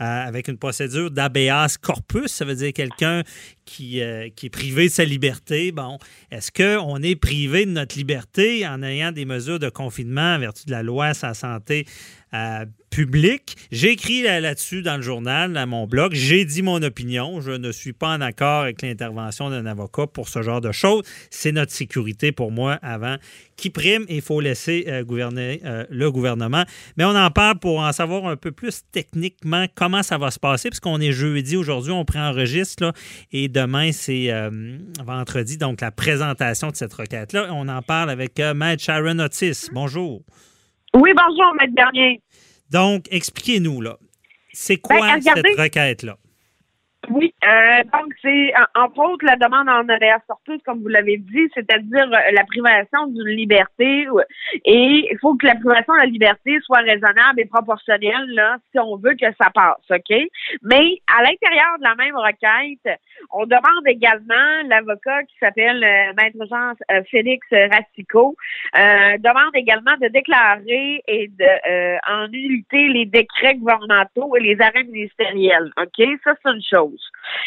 [0.00, 2.30] Euh, avec une procédure d'habeas corpus.
[2.30, 3.24] Ça veut dire quelqu'un
[3.68, 5.72] qui, euh, qui est privé de sa liberté.
[5.72, 5.98] Bon,
[6.30, 10.64] est-ce qu'on est privé de notre liberté en ayant des mesures de confinement en vertu
[10.66, 11.86] de la loi sa santé
[12.32, 13.56] euh, publique?
[13.70, 16.14] J'ai écrit là-dessus dans le journal, dans mon blog.
[16.14, 17.42] J'ai dit mon opinion.
[17.42, 21.04] Je ne suis pas en accord avec l'intervention d'un avocat pour ce genre de choses.
[21.30, 23.16] C'est notre sécurité pour moi avant
[23.56, 26.64] qui prime et il faut laisser euh, gouverner le gouvernement.
[26.96, 30.38] Mais on en parle pour en savoir un peu plus techniquement comment ça va se
[30.38, 32.92] passer, puisqu'on est jeudi aujourd'hui, on prend enregistre là,
[33.32, 34.50] et demain, c'est euh,
[35.04, 37.48] vendredi, donc la présentation de cette requête-là.
[37.52, 39.68] On en parle avec euh, Maître Sharon Otis.
[39.72, 40.22] Bonjour.
[40.94, 42.22] Oui, bonjour, Maître Bernier.
[42.70, 43.96] Donc, expliquez-nous, là.
[44.52, 46.16] C'est quoi Ben, cette regardez- requête-là?
[47.10, 51.16] Oui, euh, donc c'est en- entre autres la demande en habeas corpus, comme vous l'avez
[51.18, 54.06] dit, c'est-à-dire euh, la privation d'une liberté
[54.64, 58.78] et il faut que la privation de la liberté soit raisonnable et proportionnelle là, si
[58.78, 60.16] on veut que ça passe, OK?
[60.62, 62.98] Mais à l'intérieur de la même requête,
[63.32, 68.36] on demande également l'avocat qui s'appelle euh, Maître Jean euh, Félix Racicot
[68.76, 71.48] euh, demande également de déclarer et de
[72.10, 75.70] en nullité les décrets gouvernementaux et les arrêts ministériels.
[75.76, 76.06] OK?
[76.24, 76.97] Ça, c'est une chose.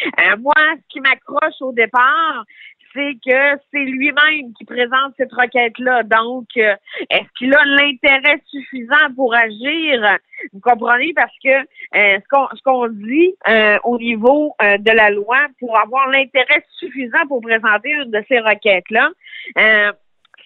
[0.05, 2.45] Euh, moi, ce qui m'accroche au départ,
[2.93, 6.03] c'est que c'est lui-même qui présente cette requête-là.
[6.03, 6.75] Donc, euh,
[7.09, 10.17] est-ce qu'il a l'intérêt suffisant pour agir?
[10.51, 11.13] Vous comprenez?
[11.13, 11.49] Parce que
[11.95, 13.35] euh, ce qu'on dit
[13.83, 19.11] au niveau de la loi, pour avoir l'intérêt suffisant pour présenter une de ces requêtes-là,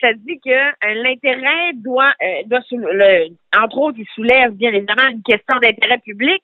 [0.06, 5.08] ça dit que euh, l'intérêt doit, euh, doit le, entre autres, il soulève bien évidemment
[5.10, 6.44] une question d'intérêt public,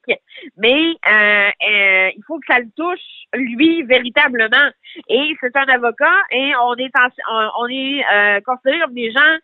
[0.57, 2.99] mais euh, il faut que ça le touche
[3.33, 4.69] lui véritablement.
[5.09, 9.37] Et c'est un avocat et on est en- on, on est considéré comme des gens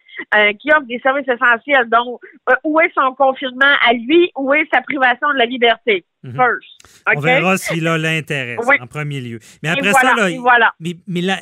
[0.60, 1.88] qui offrent des services essentiels.
[1.90, 2.20] Donc,
[2.64, 4.32] où est son confinement à lui?
[4.36, 6.04] Où est sa privation de la liberté?
[6.28, 6.36] Mhm.
[6.36, 7.16] First.
[7.16, 8.76] On verra s'il a l'intérêt, Oui.
[8.82, 9.40] en premier lieu.
[9.64, 10.74] Mais Et après voilà, ça, là, et voilà.
[10.80, 10.96] Mais,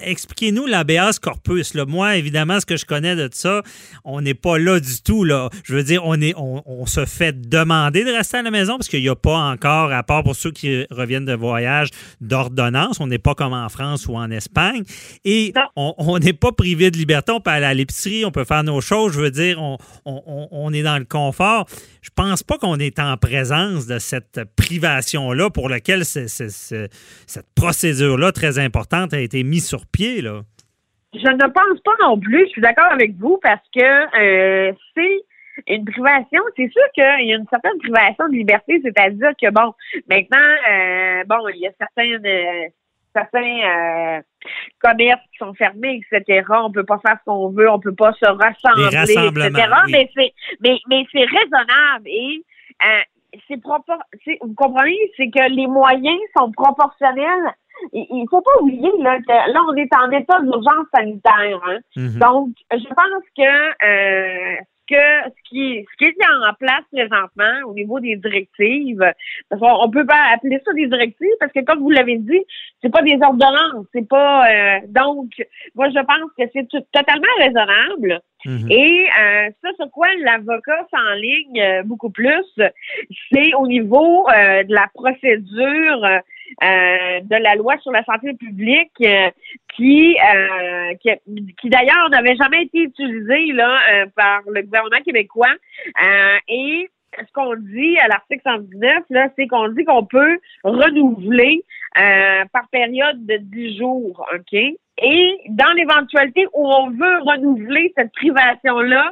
[0.04, 1.74] expliquez-nous l'habeas corpus.
[1.74, 1.86] Là.
[1.86, 3.62] Moi, évidemment, ce que je connais de ça,
[4.04, 5.24] on n'est pas là du tout.
[5.24, 5.50] Là.
[5.64, 8.78] Je veux dire, on, est, on, on se fait demander de rester à la maison
[8.78, 11.90] parce qu'il n'y a pas encore, à part pour ceux qui reviennent de voyage,
[12.22, 13.00] d'ordonnance.
[13.00, 14.84] On n'est pas comme en France ou en Espagne.
[15.24, 15.94] Et Non.
[15.98, 17.32] on n'est pas privé de liberté.
[17.32, 19.14] On peut aller à l'épicerie, on peut faire nos choses.
[19.14, 21.68] Je veux dire, on, on- on- on est dans le confort.
[22.02, 24.42] Je pense pas qu'on est en présence de cette
[24.76, 30.22] privation-là pour laquelle cette procédure-là très importante a été mise sur pied.
[30.22, 30.42] Là?
[31.14, 32.46] Je ne pense pas non plus.
[32.46, 35.22] Je suis d'accord avec vous parce que euh, c'est
[35.68, 36.42] une privation.
[36.58, 39.74] C'est sûr qu'il y a une certaine privation de liberté, c'est-à-dire que bon,
[40.10, 40.38] maintenant,
[40.72, 42.68] euh, bon, il y a certaines euh,
[43.16, 44.22] certains euh,
[44.80, 46.46] commerces qui sont fermés, etc.
[46.50, 49.70] On peut pas faire ce qu'on veut, on peut pas se rassembler, etc.
[49.86, 49.92] oui.
[49.92, 52.44] Mais c'est mais mais c'est raisonnable et
[53.48, 57.54] c'est propor c'est- vous comprenez, c'est que les moyens sont proportionnels.
[57.92, 61.60] Il, faut pas oublier là, que là, on est en état d'urgence sanitaire.
[61.68, 61.80] Hein?
[61.98, 62.20] Mhm.
[62.20, 64.56] Donc, je pense que euh,
[64.88, 69.04] que ce qui, ce qui est mis en place présentement au niveau des directives,
[69.50, 72.42] parce qu'on on peut pas appeler ça des directives parce que comme vous l'avez dit,
[72.82, 75.32] c'est pas des ordonnances, c'est pas euh, donc
[75.76, 78.22] moi je pense que c'est totalement raisonnable.
[78.46, 78.72] Mhm.
[78.72, 82.46] Et euh, ça, sur quoi l'avocat s'enligne euh, beaucoup plus,
[83.32, 88.92] c'est au niveau euh, de la procédure euh, de la loi sur la santé publique
[89.02, 89.30] euh,
[89.76, 91.10] qui, euh, qui,
[91.60, 95.54] qui d'ailleurs n'avait jamais été utilisée là, par le gouvernement québécois.
[96.48, 101.64] Et ce qu'on dit à l'article 119, là, c'est qu'on dit qu'on peut renouveler
[101.98, 104.60] euh, par période de 10 jours, OK?
[104.98, 109.12] Et dans l'éventualité où on veut renouveler cette privation-là,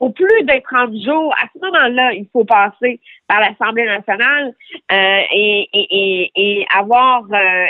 [0.00, 4.52] au plus de 30 jours, à ce moment-là, il faut passer par l'Assemblée nationale
[4.90, 7.28] euh, et, et, et, et avoir euh,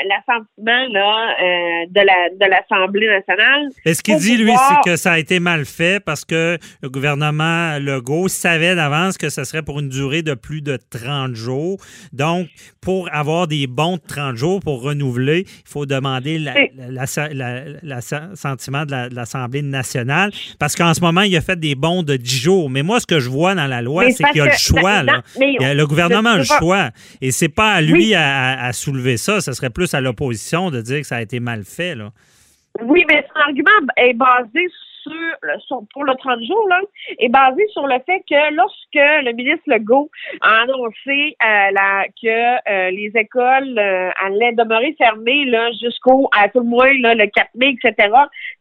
[0.08, 3.68] l'assentiment là, euh, de la de l'Assemblée nationale.
[3.84, 6.88] Et ce qu'il dit, lui, c'est que ça a été mal fait parce que le
[6.88, 11.76] gouvernement Legault savait d'avance que ce serait pour une durée de plus de 30 jours.
[12.12, 12.46] Donc,
[12.80, 16.54] pour avoir des bons de 30 jours pour renouveler, il faut demander la-
[17.82, 22.02] l'assentiment de la- de l'Assemblée nationale parce qu'en ce moment, il a fait des bons
[22.02, 22.70] de 10 jours.
[22.70, 25.02] Mais moi, ce que je vois dans la loi, c'est qu'il y a le choix.
[25.02, 25.22] là.
[25.60, 26.90] a- le gouvernement a le choix.
[27.20, 28.14] Et c'est pas à lui Oui.
[28.14, 29.40] à, à- à soulever ça.
[29.40, 31.94] Ce serait plus à l'opposition de dire que ça a été mal fait.
[31.94, 32.10] Là.
[32.82, 34.66] Oui, mais son argument est basé
[35.10, 36.80] sur, sur, pour le 30 jours là,
[37.18, 42.70] est basée sur le fait que lorsque le ministre Legault a annoncé euh, la, que
[42.70, 47.26] euh, les écoles euh, allaient demeurer fermées là jusqu'au à tout le moins là, le
[47.26, 48.08] 4 mai, etc.,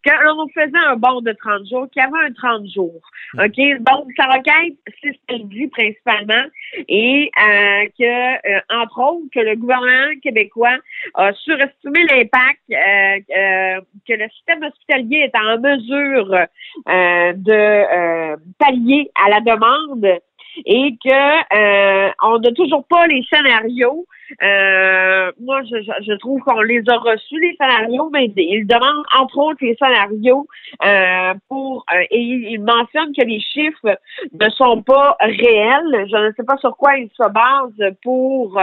[0.06, 3.02] qu'on faisait un bond de 30 jours, qu'il y avait un 30 jours.
[3.34, 3.40] Mm.
[3.42, 3.82] OK?
[3.82, 6.46] Donc, sa requête, c'est ce qu'elle dit principalement,
[6.88, 10.78] et que, entre autres, que le gouvernement québécois
[11.16, 16.38] a surestimé l'impact que le système hospitalier est en mesure
[16.88, 20.19] de pallier à la demande
[20.65, 24.06] et que euh, on n'a toujours pas les scénarios.
[24.43, 29.38] Euh, moi, je, je trouve qu'on les a reçus, les scénarios, mais ils demandent entre
[29.38, 30.47] autres les scénarios
[30.86, 33.99] euh, pour et ils mentionnent que les chiffres
[34.39, 36.08] ne sont pas réels.
[36.12, 38.60] Je ne sais pas sur quoi ils se basent pour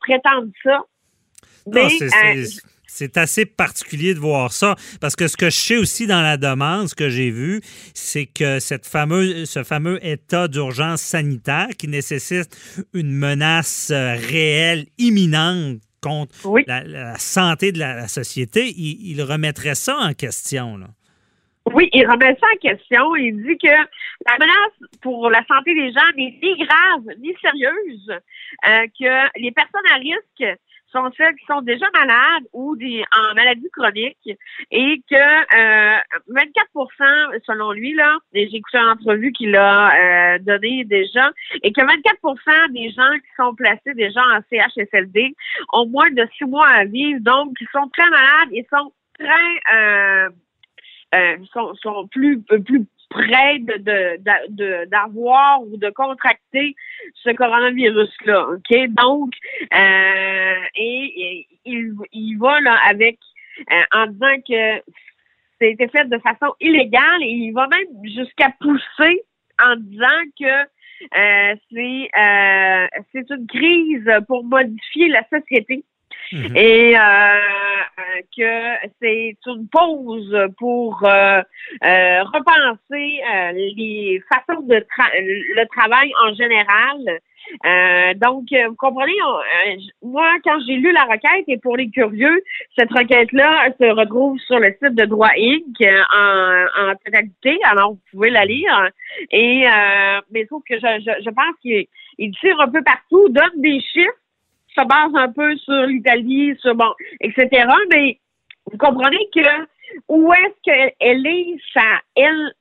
[0.00, 0.82] prétendre ça.
[1.66, 1.88] Mais,
[2.92, 6.36] c'est assez particulier de voir ça parce que ce que je sais aussi dans la
[6.36, 7.60] demande, ce que j'ai vu,
[7.94, 12.50] c'est que cette fameuse, ce fameux état d'urgence sanitaire qui nécessite
[12.92, 16.34] une menace euh, réelle, imminente contre
[16.66, 20.76] la, santé de la, société, il, remettrait ça en question.
[20.78, 20.86] Là.
[21.66, 23.16] Oui, il remet ça en question.
[23.16, 28.10] Il dit que la menace pour la santé des gens n'est ni grave ni sérieuse,
[28.10, 30.58] euh, que les personnes à risque
[30.92, 34.18] sont celles qui sont déjà malades ou des, en maladie chronique
[34.70, 35.98] et que euh,
[36.28, 41.30] 24% selon lui, là, j'ai écouté une entrevue qu'il a euh, donné déjà,
[41.62, 45.34] et que 24% des gens qui sont placés déjà en CHSLD
[45.72, 49.74] ont moins de six mois à vivre, donc ils sont très malades et sont très
[49.74, 50.28] euh,
[51.14, 56.74] euh, sont, sont plus plus près de, d'avoir ou de contracter
[57.14, 58.48] ce coronavirus-là.
[58.48, 58.88] OK?
[58.90, 59.32] Donc,
[59.74, 63.18] euh, et, il, il va là avec
[63.70, 64.82] euh, en disant que
[65.60, 69.22] c'était fait de façon illégale et il va même jusqu'à pousser
[69.62, 70.06] en disant
[70.38, 70.62] que
[71.18, 75.84] euh, c'est euh, c'est une crise pour modifier la société.
[76.32, 76.56] Mhm.
[76.56, 81.42] Et euh, euh, que c'est une pause pour euh,
[81.82, 83.20] repenser
[83.54, 88.18] les façons de le travail en général.
[88.18, 89.16] donc, vous comprenez,
[90.02, 92.42] moi, quand j'ai lu la requête, et pour les curieux,
[92.78, 95.82] cette requête-là se retrouve sur le site de Droit Inc.
[96.14, 98.90] en, en totalité, alors vous pouvez la lire.
[99.32, 99.64] Et
[100.30, 101.86] mais sauf que je, je, je pense qu'il
[102.40, 104.14] tire un peu partout, donne des chiffres,
[104.76, 107.66] se base un peu sur l'Italie, sur bon, etc.
[107.90, 108.18] Mais
[108.70, 109.66] vous comprenez que
[110.08, 112.54] où est-ce qu'elle est, sa, elle,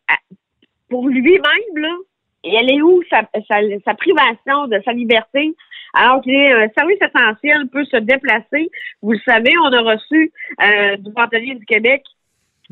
[0.89, 1.95] pour lui-même, là,
[2.43, 5.53] elle est où sa, sa, privation de sa liberté,
[5.93, 8.71] alors qu'il est un service essentiel, peut se déplacer.
[9.01, 10.31] Vous le savez, on a reçu
[10.63, 12.03] euh, du bâtonnier du Québec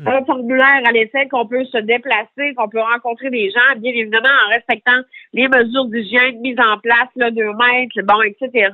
[0.06, 4.28] un formulaire à l'essai qu'on peut se déplacer, qu'on peut rencontrer des gens, bien évidemment
[4.46, 5.00] en respectant
[5.32, 8.70] les mesures d'hygiène mises en place, là, deux mètres, bon, etc.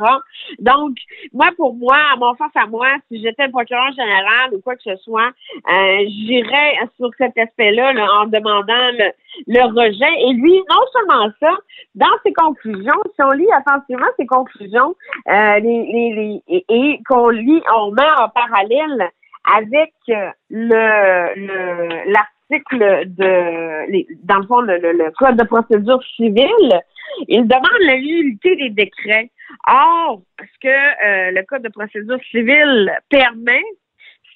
[0.59, 0.97] Donc,
[1.33, 4.77] moi, pour moi, à mon face à moi, si j'étais le procureur général ou quoi
[4.77, 5.31] que ce soit,
[5.71, 9.11] euh, j'irais sur cet aspect-là en demandant le,
[9.47, 10.29] le rejet.
[10.29, 11.53] Et lui, non seulement ça,
[11.95, 14.95] dans ses conclusions, si on lit attentivement ses conclusions,
[15.29, 19.11] euh, les, les, les, et qu'on lit, on met en parallèle
[19.45, 26.81] avec euh, le l'article de dans le fond le, code de procédure civile,
[27.29, 29.31] il demande la nullité des décrets.
[29.67, 33.63] Or, ce que euh, le code de procédure civile permet,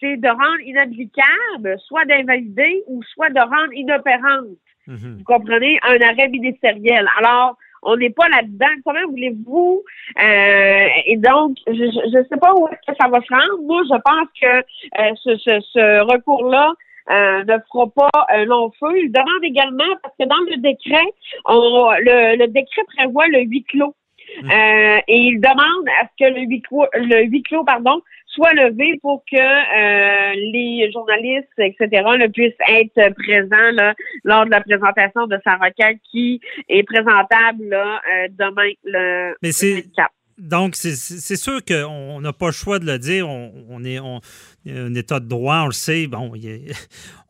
[0.00, 4.58] c'est de rendre inapplicable, soit d'invalider ou soit de rendre inopérante.
[4.86, 5.18] Mm-hmm.
[5.18, 5.78] Vous comprenez?
[5.82, 7.06] Un arrêt ministériel.
[7.18, 8.66] Alors, on n'est pas là-dedans.
[8.84, 9.82] Comment voulez-vous?
[10.20, 13.62] Euh, et donc, je ne sais pas où est-ce que ça va se rendre.
[13.62, 14.58] Moi, je pense que
[15.00, 16.72] euh, ce, ce, recours-là
[17.10, 18.98] euh, ne fera pas un long feu.
[18.98, 21.06] Il demande également, parce que dans le décret,
[21.46, 23.94] on, le, le décret prévoit le huis clos.
[24.42, 24.50] Mmh.
[24.58, 28.52] Euh, et il demande à ce que le huis clos, le huis clos pardon, soit
[28.52, 34.60] levé pour que euh, les journalistes, etc., ne puissent être présents là, lors de la
[34.60, 39.84] présentation de sa requête qui est présentable là, euh, demain le, Mais c'est,
[40.38, 43.28] donc, c'est sûr qu'on n'a pas le choix de le dire.
[43.28, 46.06] On, est un état de droit, on le sait.
[46.06, 46.32] Bon,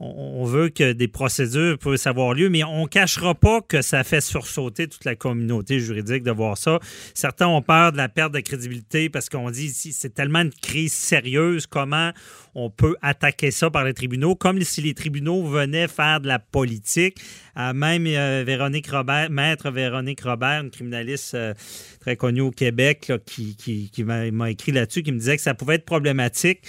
[0.01, 4.05] on, veut que des procédures puissent avoir lieu, mais on ne cachera pas que ça
[4.05, 6.79] fait sursauter toute la communauté juridique de voir ça.
[7.15, 10.53] Certains ont peur de la perte de crédibilité parce qu'on dit ici, c'est tellement une
[10.53, 12.13] crise sérieuse, comment
[12.55, 16.39] on peut attaquer ça par les tribunaux, comme si les tribunaux venaient faire de la
[16.39, 17.21] politique.
[17.57, 21.55] Euh, même euh, Véronique Robert, maître Véronique Robert, une criminaliste euh,
[22.01, 25.85] très connue au Québec, qui, m'a écrit là-dessus, qui me disait que ça pouvait être
[25.85, 26.63] problématique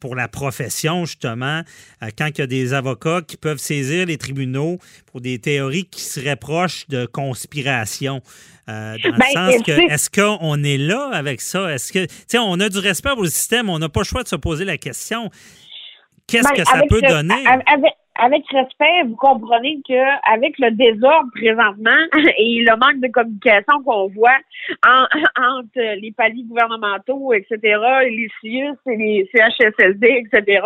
[0.00, 4.18] pour la profession, justement, euh, quand il y a des avocats qui peuvent saisir les
[4.18, 8.22] tribunaux pour des théories qui seraient proches de conspiration.
[8.68, 11.72] Euh, dans le ben, sens que, est-ce qu'on est là avec ça?
[11.72, 14.04] Est-ce que, tu sais, on a du respect pour le système, on n'a pas le
[14.06, 15.30] choix de se poser la question.
[16.26, 17.44] Qu'est-ce ben, que ça peut donner?
[17.46, 21.90] avec respect, vous comprenez que avec le désordre présentement
[22.38, 24.38] et le manque de communication qu'on voit
[24.86, 27.58] entre les paliers gouvernementaux, etc.,
[28.04, 30.62] les CIUS et les CHSLD, etc.,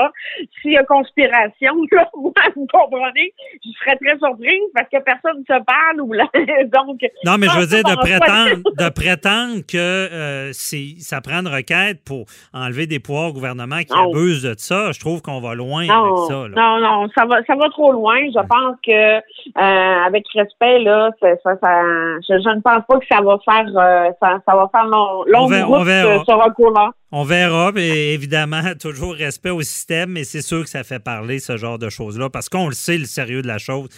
[0.61, 1.75] s'il y a conspiration,
[2.57, 3.33] vous comprenez,
[3.65, 6.27] je serais très surprise parce que personne ne se parle ou là,
[6.73, 7.01] donc.
[7.25, 12.05] Non, mais je veux dire de prétendre, de prétendre que euh, ça prend une requête
[12.05, 14.93] pour enlever des pouvoirs au gouvernement qui abusent de ça.
[14.93, 16.49] Je trouve qu'on va loin avec ça.
[16.49, 18.19] Non, non, ça va ça va trop loin.
[18.27, 23.39] Je pense que euh, avec respect, là, ça, je, ne pense pas que ça va
[23.45, 26.91] faire euh, ça, va faire long, longue route ce recours-là.
[27.13, 31.39] On verra, mais évidemment, toujours respect au système, mais c'est sûr que ça fait parler
[31.39, 33.89] ce genre de choses-là, parce qu'on le sait, le sérieux de la chose.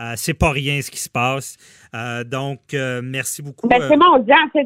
[0.00, 1.58] Euh, c'est pas rien ce qui se passe.
[1.94, 3.68] Euh, donc, euh, merci beaucoup.
[3.68, 4.64] Ben, c'est mondial, c'est.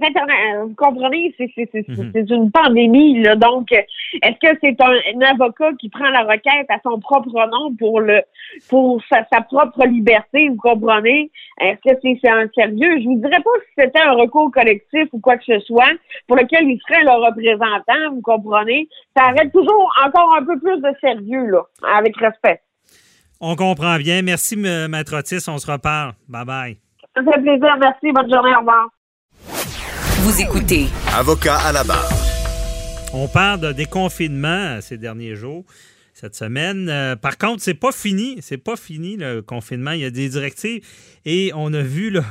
[0.63, 3.21] Vous comprenez, c'est une pandémie.
[3.21, 3.35] Là.
[3.35, 8.01] Donc, est-ce que c'est un, avocat qui prend la requête à son propre nom pour
[8.01, 8.23] le
[8.69, 11.31] pour sa, propre liberté, vous comprenez?
[11.61, 13.01] Est-ce que c'est un sérieux?
[13.01, 15.93] Je vous dirais pas si c'était un recours collectif ou quoi que ce soit
[16.29, 18.89] pour lequel il serait le représentant, vous comprenez?
[19.17, 21.63] Ça arrête toujours encore un peu plus de sérieux, là,
[21.97, 22.61] avec respect.
[23.41, 24.23] On comprend bien.
[24.23, 25.49] Merci, Maître Otis.
[25.49, 26.15] On se reparle.
[26.29, 26.77] Bye-bye.
[27.15, 27.77] Ça fait plaisir.
[27.81, 28.13] Merci.
[28.13, 28.55] Bonne journée.
[28.57, 28.89] Au revoir.
[30.23, 30.87] Vous écoutez.
[31.15, 32.09] Avocat à la barre.
[33.13, 35.65] On parle de déconfinement ces derniers jours,
[36.15, 36.89] cette semaine.
[36.89, 38.39] Euh, par contre, c'est pas fini.
[38.41, 39.93] C'est pas fini le confinement.
[39.93, 40.85] Il y a des directives
[41.25, 42.25] et on a vu là,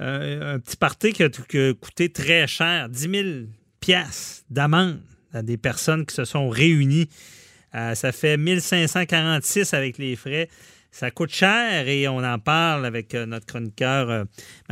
[0.00, 3.28] euh, un petit parti qui a, coûté très cher 10 000
[3.80, 5.00] pièces d'amende
[5.32, 7.08] à des personnes qui se sont réunies
[7.74, 10.48] euh, ça fait 1546 avec les frais.
[10.90, 14.24] Ça coûte cher et on en parle avec euh, notre chroniqueur euh,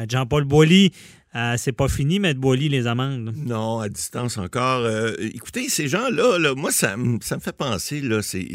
[0.08, 0.92] Jean-Paul Boilly.
[1.36, 3.34] Euh, c'est pas fini, mettre Boily les amendes.
[3.36, 4.84] Non, à distance encore.
[4.84, 8.46] Euh, écoutez, ces gens-là, moi, ça, me fait penser, là, c'est,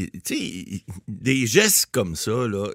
[1.08, 2.70] des gestes comme ça, là,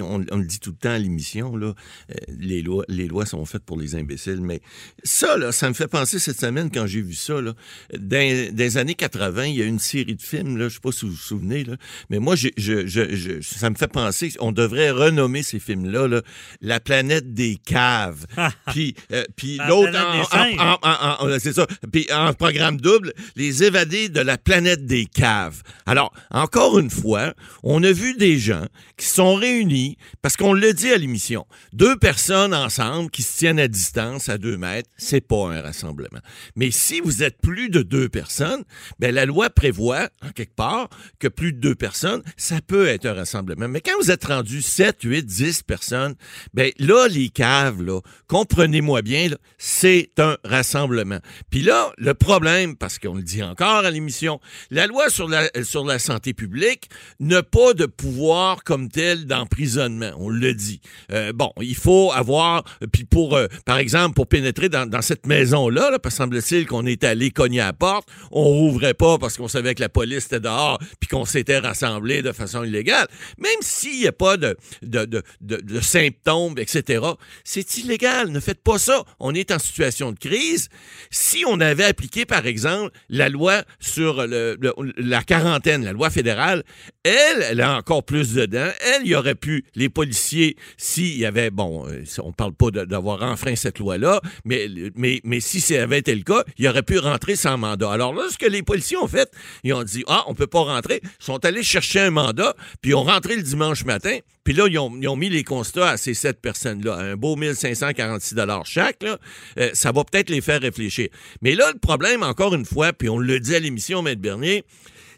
[0.00, 1.74] on, le dit tout le temps à l'émission, là,
[2.10, 4.60] euh, les, lois, les lois sont faites pour les imbéciles, mais
[5.04, 7.54] ça, là, ça me fait penser cette semaine quand j'ai vu ça, là,
[7.96, 10.90] dans, des années 80, il y a une série de films, là, je sais pas
[10.90, 11.76] si vous vous souvenez, là,
[12.08, 16.22] mais moi, je, je, ça me fait penser, on devrait renommer ces films-là, là,
[16.60, 18.26] La planète des caves.
[19.12, 21.66] Euh, puis, l'autre, en, c'est ça.
[21.92, 25.62] Puis en programme double, les évadés de la planète des caves.
[25.86, 28.66] Alors, encore une fois, on a vu des gens
[28.96, 33.58] qui sont réunis, parce qu'on le dit à l'émission, deux personnes ensemble qui se tiennent
[33.58, 36.20] à distance, à deux mètres, c'est pas un rassemblement.
[36.56, 38.64] Mais si vous êtes plus de deux personnes,
[38.98, 43.06] ben la loi prévoit, en quelque part, que plus de deux personnes, ça peut être
[43.06, 43.68] un rassemblement.
[43.68, 46.14] Mais quand vous êtes rendu 7, 8, 10 personnes,
[46.54, 51.18] ben là, les caves, là, comprenez comprenez-moi bien, c'est un rassemblement.
[51.50, 54.40] Puis là, le problème, parce qu'on le dit encore à l'émission,
[54.70, 60.12] la loi sur la, sur la santé publique n'a pas de pouvoir comme tel d'emprisonnement.
[60.18, 60.80] On le dit.
[61.10, 62.62] Euh, bon, il faut avoir,
[62.92, 67.02] puis pour, euh, par exemple, pour pénétrer dans, dans cette maison-là, là, semble-t-il qu'on est
[67.02, 70.40] allé cogner à la porte, on rouvrait pas parce qu'on savait que la police était
[70.40, 73.08] dehors, puis qu'on s'était rassemblé de façon illégale.
[73.38, 77.00] Même s'il n'y a pas de, de, de, de, symptômes, etc.,
[77.44, 78.28] c'est illégal.
[78.28, 79.04] Ne faites pas ça.
[79.18, 80.68] On est en situation de crise.
[81.10, 86.64] Si on avait appliqué, par exemple, la loi sur la quarantaine, la loi fédérale,
[87.02, 88.68] elle, elle a encore plus dedans.
[88.80, 92.70] Elle, il y aurait pu, les policiers, s'il y avait, bon, euh, on parle pas
[92.70, 97.36] d'avoir enfreint cette loi-là, mais, si ça avait été le cas, il aurait pu rentrer
[97.36, 97.90] sans mandat.
[97.90, 99.30] Alors là, ce que les policiers ont fait,
[99.64, 101.00] ils ont dit, ah, on peut pas rentrer.
[101.02, 104.18] Ils sont allés chercher un mandat, puis ils ont rentré le dimanche matin,
[104.50, 106.96] puis là, ils ont, mis les constats à ces sept personnes-là.
[106.96, 108.34] Un beau 1546
[108.64, 109.16] chaque, là,
[109.60, 111.08] euh, ça va peut-être les faire réfléchir.
[111.40, 114.64] Mais là, le problème, encore une fois, puis on le dit à l'émission, Maître Bernier,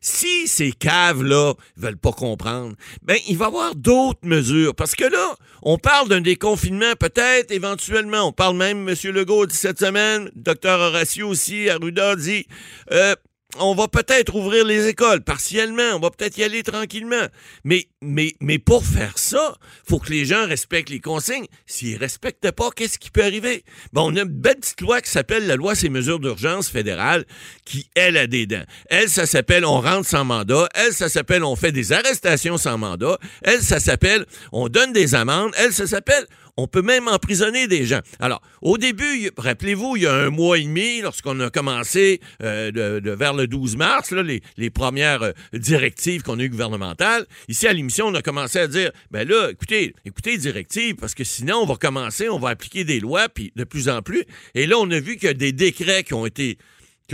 [0.02, 4.74] si ces caves-là veulent pas comprendre, ben, il va y avoir d'autres mesures.
[4.74, 8.28] Parce que là, on parle d'un déconfinement, peut-être, éventuellement.
[8.28, 8.94] On parle même, M.
[9.14, 10.78] Legault dit cette semaine, Dr.
[10.78, 12.46] Horacio aussi, Arruda dit,
[12.90, 13.14] euh,
[13.58, 17.26] on va peut-être ouvrir les écoles partiellement, on va peut-être y aller tranquillement.
[17.64, 19.54] Mais, mais, mais pour faire ça,
[19.86, 21.46] faut que les gens respectent les consignes.
[21.66, 23.64] S'ils respectent pas, qu'est-ce qui peut arriver?
[23.92, 27.26] Bon, on a une belle petite loi qui s'appelle la loi ces mesures d'urgence fédérale
[27.64, 28.64] qui, elle, a des dents.
[28.88, 30.68] Elle, ça s'appelle on rentre sans mandat.
[30.74, 33.18] Elle, ça s'appelle on fait des arrestations sans mandat.
[33.42, 35.52] Elle, ça s'appelle on donne des amendes.
[35.58, 36.26] Elle, ça s'appelle
[36.56, 38.00] on peut même emprisonner des gens.
[38.20, 43.00] Alors, au début, rappelez-vous, il y a un mois et demi, lorsqu'on a commencé euh,
[43.02, 48.06] vers le 12 mars, les, premières euh, directives qu'on a eues gouvernementales, ici à l'émission,
[48.06, 51.76] on a commencé à dire, ben là, écoutez, écoutez directives, parce que sinon, on va
[51.76, 54.24] commencer, on va appliquer des lois, puis de plus en plus.
[54.54, 56.58] Et là, on a vu qu'il des décrets qui ont été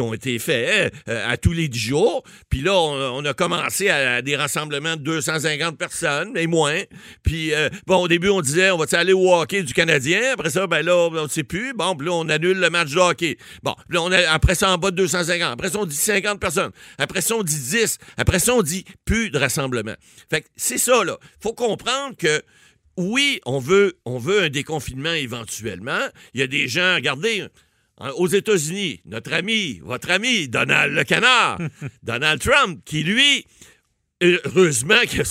[0.01, 2.23] ont été faits euh, à tous les dix jours.
[2.49, 6.81] Puis là, on, a commencé à, des rassemblements de 250 personnes, mais moins.
[7.23, 10.33] Puis, euh, bon, au début, on disait, on va aller au hockey du Canadien?
[10.33, 11.75] Après ça, ben là, on ne sait plus.
[11.75, 13.39] Bon, puis là, on annule le match de hockey.
[13.63, 15.53] Bon, puis là, on après ça, en bas de 250.
[15.53, 16.73] Après ça, on dit 50 personnes.
[16.99, 17.99] Après ça, on dit 10.
[18.17, 19.97] Après ça, on dit plus de rassemblements.
[20.31, 21.19] Fait que c'est ça, là.
[21.41, 22.43] faut comprendre que
[22.97, 26.01] oui, on veut, on veut un déconfinement éventuellement.
[26.35, 27.49] Il y a des gens, regardez, Hein,
[28.17, 31.59] aux États-Unis, notre ami, votre ami, Donald le Canard,
[32.03, 33.45] Donald Trump, qui lui,
[34.23, 35.25] heureusement qu'il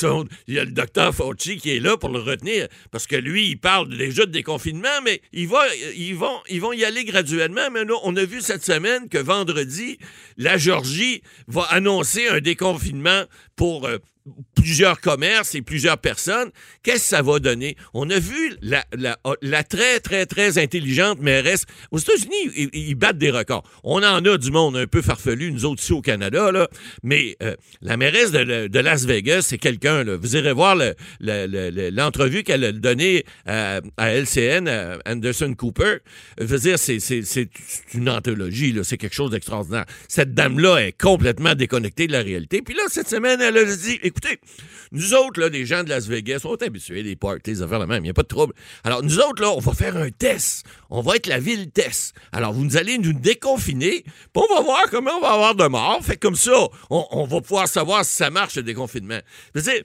[0.47, 3.59] y a le docteur Fauci qui est là pour le retenir, parce que lui, il
[3.59, 5.49] parle déjà de déconfinement, mais ils,
[5.95, 7.69] ils, vont, ils vont y aller graduellement.
[7.71, 9.97] Mais on a vu cette semaine que vendredi,
[10.37, 13.23] la Georgie va annoncer un déconfinement
[13.55, 13.97] pour euh,
[14.55, 16.49] plusieurs commerces et plusieurs personnes,
[16.83, 17.77] qu'est-ce que ça va donner?
[17.93, 21.65] On a vu la, la, très, très, très intelligente mairesse.
[21.91, 23.63] Aux États-Unis, ils, battent des records.
[23.83, 26.67] On en a du monde un peu farfelu, nous autres ici au Canada, là.
[27.03, 30.03] mais euh, la mairesse de, Las Vegas, c'est quelqu'un.
[30.17, 30.75] Vous irez voir
[31.19, 35.97] l'entrevue qu'elle a donnée à, LCN, à Anderson Cooper.
[36.39, 37.49] Je veux dire, c'est
[37.93, 39.85] une anthologie, c'est quelque chose d'extraordinaire.
[40.07, 42.61] Cette dame-là est complètement déconnectée de la réalité.
[42.61, 44.39] Puis là, cette semaine, elle a dit, écoutez,
[44.91, 47.79] nous autres, là, des gens de Las Vegas, on est habitués des parties, des affaires
[47.79, 48.53] la même, il n'y a pas de trouble.
[48.83, 50.65] Alors, nous autres, là, on va faire un test.
[50.89, 52.13] On va être la ville test.
[52.31, 55.99] Alors, vous allez nous déconfiner, puis on va voir comment on va avoir de morts.
[56.03, 56.51] Fait comme ça,
[56.89, 59.19] on, va pouvoir savoir si ça marche, le déconfinement.
[59.53, 59.83] Je veux dire,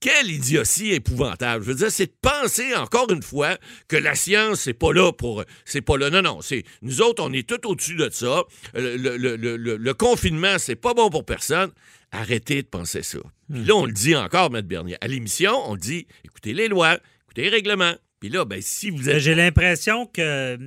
[0.00, 1.64] quelle idiotie épouvantable.
[1.64, 3.56] Je veux dire, c'est de penser encore une fois
[3.88, 5.44] que la science, c'est pas là pour.
[5.64, 6.10] C'est pas là.
[6.10, 6.40] Non, non.
[6.42, 8.42] C'est, nous autres, on est tout au-dessus de ça.
[8.74, 11.70] Le, confinement, c'est pas bon pour personne.
[12.12, 13.18] Arrêtez de penser ça.
[13.52, 14.62] Puis là, on le dit encore, M.
[14.62, 14.96] Bernier.
[15.00, 17.94] À l'émission, on dit écoutez les lois, écoutez les règlements.
[18.20, 19.18] Puis là, ben, si vous êtes.
[19.18, 20.58] J'ai l'impression que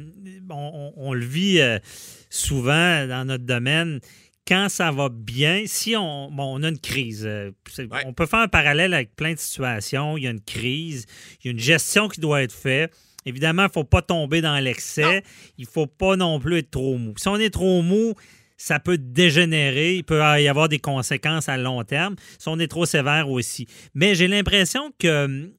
[0.50, 1.80] on, le vit euh,
[2.30, 4.00] souvent dans notre domaine.
[4.48, 7.52] Quand ça va bien, si on, on a une crise, euh,
[8.06, 10.18] on peut faire un parallèle avec plein de situations.
[10.18, 11.06] Il y a une crise,
[11.41, 12.95] il y a une gestion qui doit être faite.
[13.26, 15.24] Évidemment, il ne faut pas tomber dans l'excès.
[15.58, 17.14] Il ne faut pas non plus être trop mou.
[17.18, 18.14] Si on est trop mou,
[18.56, 22.68] ça peut dégénérer, il peut y avoir des conséquences à long terme si on est
[22.68, 23.68] trop sévère aussi.
[23.93, 25.52] Mais j'ai l'impression que hum,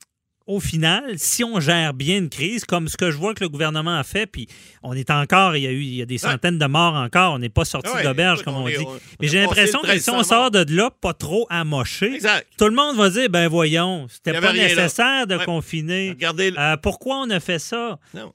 [0.49, 3.51] au final, si on gère bien une crise, comme ce que je vois que le
[3.51, 4.49] gouvernement a fait, puis
[4.82, 7.34] on est encore, il y a eu il y a des centaines de morts encore,
[7.34, 8.86] on n'est pas sorti d'auberge, comme on, dit.
[9.20, 12.18] Mais j'ai l'impression que si on sort de là, pas trop amoché,
[12.57, 16.16] tout le monde va dire, ben voyons, c'était pas nécessaire de confiner.
[16.22, 17.99] Euh, pourquoi on a fait ça?
[18.14, 18.32] Non,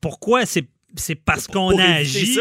[0.00, 2.38] pourquoi c'est c'est parce qu'on a agi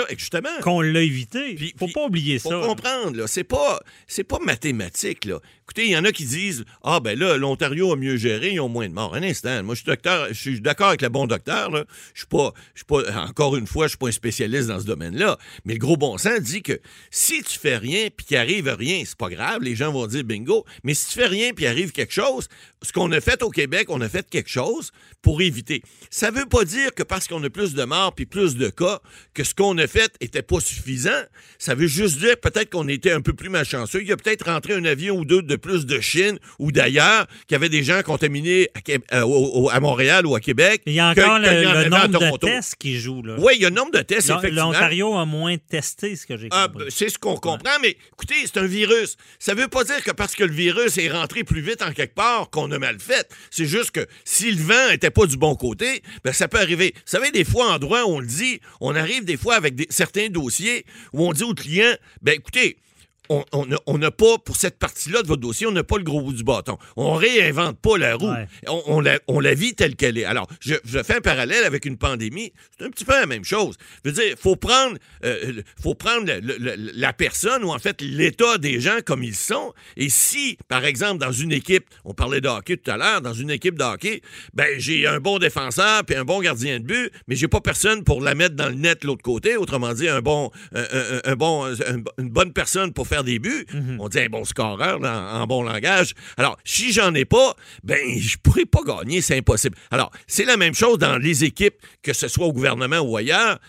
[0.61, 1.55] qu'on l'a évité?
[1.59, 2.49] Il faut pas oublier ça.
[2.49, 3.79] Faut comprendre, c'est pas,
[4.27, 5.29] pas mathématique.
[5.69, 8.59] Écoutez, il y en a qui disent Ah, ben là, l'Ontario a mieux géré, ils
[8.59, 9.13] ont moins de morts.
[9.13, 11.69] Un instant, moi, je suis docteur, je suis d'accord avec le bon docteur.
[12.15, 14.79] Je suis pas, je suis pas, encore une fois, je suis pas un spécialiste dans
[14.79, 15.37] ce domaine-là.
[15.65, 19.03] Mais le gros bon sens dit que si tu fais rien puis qu'il arrive rien,
[19.05, 20.65] c'est pas grave, les gens vont dire bingo.
[20.83, 22.47] Mais si tu fais rien puis arrive quelque chose,
[22.81, 24.91] ce qu'on a fait au Québec, on a fait quelque chose
[25.21, 25.83] pour éviter.
[26.09, 29.01] Ça veut pas dire que parce qu'on a plus de morts puis plus de cas,
[29.35, 31.21] que ce qu'on a fait était pas suffisant.
[31.59, 34.01] Ça veut juste dire peut-être qu'on était un peu plus malchanceux.
[34.01, 37.27] Il y a peut-être rentré un avion ou deux de plus de Chine ou d'ailleurs,
[37.47, 38.69] qu'il y avait des gens contaminés
[39.11, 40.81] à, euh, Montréal ou à Québec.
[40.85, 43.21] Il y a encore le, nombre de tests qui joue.
[43.21, 43.35] Là.
[43.37, 44.71] Oui, il y a un nombre de tests, effectivement.
[44.71, 46.87] L'Ontario a moins testé, ce que j'ai ah, compris.
[46.89, 49.17] c'est ce qu'on comprend, mais écoutez, c'est un virus.
[49.39, 52.15] Ça veut pas dire que parce que le virus est rentré plus vite en quelque
[52.15, 53.29] part qu'on a mal fait.
[53.51, 56.93] C'est juste que si le vent était pas du bon côté, ben ça peut arriver.
[56.95, 60.29] Vous savez, des fois, en droit, on le dit, on arrive des fois avec certains
[60.29, 62.77] dossiers où on dit au client, ben écoutez,
[63.29, 66.33] on n'a pas, pour cette partie-là de votre dossier, on n'a pas le gros bout
[66.33, 66.77] du bâton.
[66.95, 68.33] On réinvente pas la roue.
[68.67, 69.01] On,
[69.41, 70.25] la, vit telle qu'elle est.
[70.25, 72.53] Alors, je, fais un parallèle avec une pandémie.
[72.77, 73.75] C'est un petit peu la même chose.
[74.03, 76.31] Je veux dire, faut prendre, euh, faut prendre
[76.95, 79.73] la personne ou en fait l'état des gens comme ils sont.
[79.95, 83.33] Et si, par exemple, dans une équipe, on parlait de hockey tout à l'heure, dans
[83.33, 84.21] une équipe de hockey,
[84.53, 88.03] ben j'ai un bon défenseur puis un bon gardien de but, mais j'ai pas personne
[88.03, 89.57] pour la mettre dans le net de l'autre côté.
[89.57, 91.67] Autrement dit, un bon, un, bon,
[92.17, 93.65] une bonne personne pour faire des buts.
[93.73, 93.97] Mhm.
[93.99, 96.13] On dit un bon scoreur en bon langage.
[96.37, 99.77] Alors, si j'en ai pas, ben, je pourrais pas gagner, c'est impossible.
[99.91, 103.59] Alors, c'est la même chose dans les équipes, que ce soit au gouvernement ou ailleurs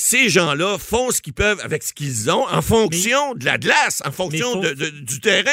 [0.00, 4.02] ces gens-là font ce qu'ils peuvent avec ce qu'ils ont en fonction de la glace,
[4.06, 5.50] en fonction faut- de- de- du terrain.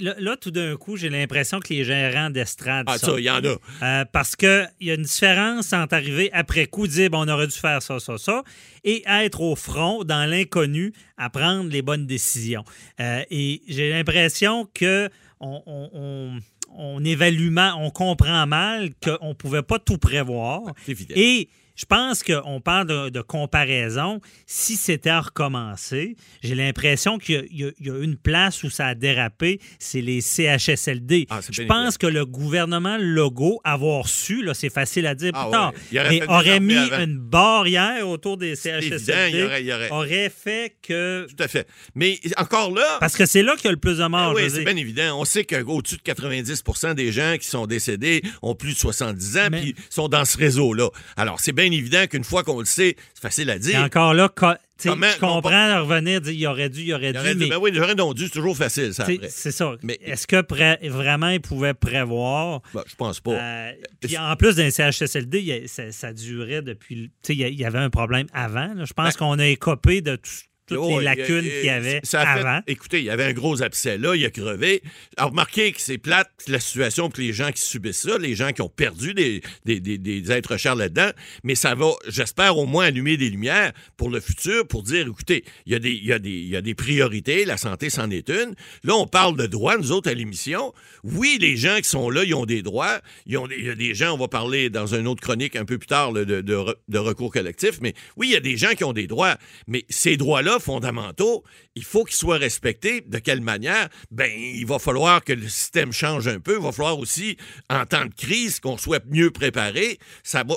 [0.00, 2.86] Là, là, tout d'un coup, j'ai l'impression que les gérants d'estrade.
[2.88, 3.56] Ah, ça, il y en a.
[3.82, 7.46] Euh, parce qu'il y a une différence entre arriver après coup, dire bon, on aurait
[7.46, 8.42] dû faire ça, ça, ça,
[8.84, 12.64] et être au front, dans l'inconnu, à prendre les bonnes décisions.
[13.00, 15.08] Euh, et j'ai l'impression que
[15.40, 16.38] on, on- on-
[16.76, 20.62] on évalue mal, on comprend mal qu'on ne pouvait pas tout prévoir.
[20.84, 21.14] C'est évident.
[21.16, 21.48] Et
[21.78, 24.20] je pense qu'on parle de, de comparaison.
[24.46, 28.94] Si c'était à recommencer, j'ai l'impression qu'il y a- y, une place où ça a
[28.96, 31.26] dérapé, c'est les CHSLD.
[31.30, 35.30] Ah, je bien pense que le gouvernement Legault, avoir su, là, c'est facile à dire
[35.34, 36.08] Ah plus tard, ouais.
[36.10, 37.04] Mais aurait mis avant.
[37.04, 41.26] une barrière autour des CHSLD, évident, il y aurait- il y aurait- aurait fait que...
[41.28, 41.68] Tout à fait.
[41.94, 44.32] Mais encore là, Parce que c'est là qu'il y a le plus de morts.
[44.32, 45.20] Ah oui, c'est bien évident.
[45.20, 49.48] On sait qu'au-dessus de 90% des gens qui sont décédés ont plus de 70 ans
[49.52, 50.88] Mais- puis sont dans ce réseau-là.
[51.16, 53.80] Alors, c'est bien évident qu'une fois qu'on le sait, c'est facile à Et dire.
[53.80, 57.18] encore là, Comment- je comprends de revenir, dire il aurait dû, il aurait Il dû,
[57.18, 59.72] aurait dit, mais ben oui, j'aurais donc dû, c'est toujours facile, ça, c'est ça.
[59.82, 62.62] Mais- Est-ce que pré- vraiment ils pouvaient prévoir?
[62.72, 63.32] Ben, je pense pas.
[63.32, 67.10] Euh, puis en plus d'un CHSLD, il a- ça, ça durait depuis.
[67.28, 68.72] il y il avait un problème avant.
[68.74, 68.84] là.
[68.84, 70.30] Je pense Ben- qu'on a écopé de tout-
[70.68, 72.60] toutes Oh, les lacunes qu'il y avait ça a fait- avant.
[72.66, 74.82] écoutez, il y avait un gros abcès là, il a crevé.
[75.16, 78.52] Alors, remarquez que c'est plate la situation pour les gens qui subissent ça, les gens
[78.52, 81.10] qui ont perdu des, des, des- des êtres chers là-dedans,
[81.44, 85.44] mais ça va, j'espère, au moins allumer des lumières pour le futur, pour dire, écoutez,
[85.66, 87.90] il y a des, il y a des, il y a des priorités, la santé,
[87.90, 88.54] c'en est une.
[88.84, 90.72] Là, on parle de droits, nous autres, à l'émission.
[91.04, 93.00] Oui, les gens qui sont là, ils ont des droits.
[93.26, 95.56] Ils ont des- il y a des gens, on va parler dans une autre chronique
[95.56, 98.36] un peu plus tard là, de, de re- de recours collectif, mais oui, il y
[98.36, 101.44] a des gens qui ont des droits, mais ces droits-là fondamentaux,
[101.74, 103.02] il faut qu'ils soient respectés.
[103.06, 103.88] De quelle manière?
[104.10, 106.56] Ben, il va falloir que le système change un peu.
[106.56, 107.36] Il va falloir aussi,
[107.70, 109.98] en temps de crise, qu'on soit mieux préparé.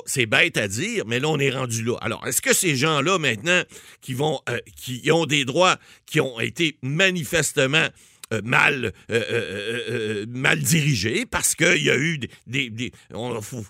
[0.06, 1.96] C'est bête à dire, mais là, on est rendu là.
[2.00, 3.62] Alors, est-ce que ces gens-là, maintenant,
[4.00, 7.88] qui vont, euh, qui ont des droits qui ont été manifestement
[8.32, 12.70] euh, mal, euh, mal dirigés parce qu'il y a eu des.
[12.70, 12.92] des,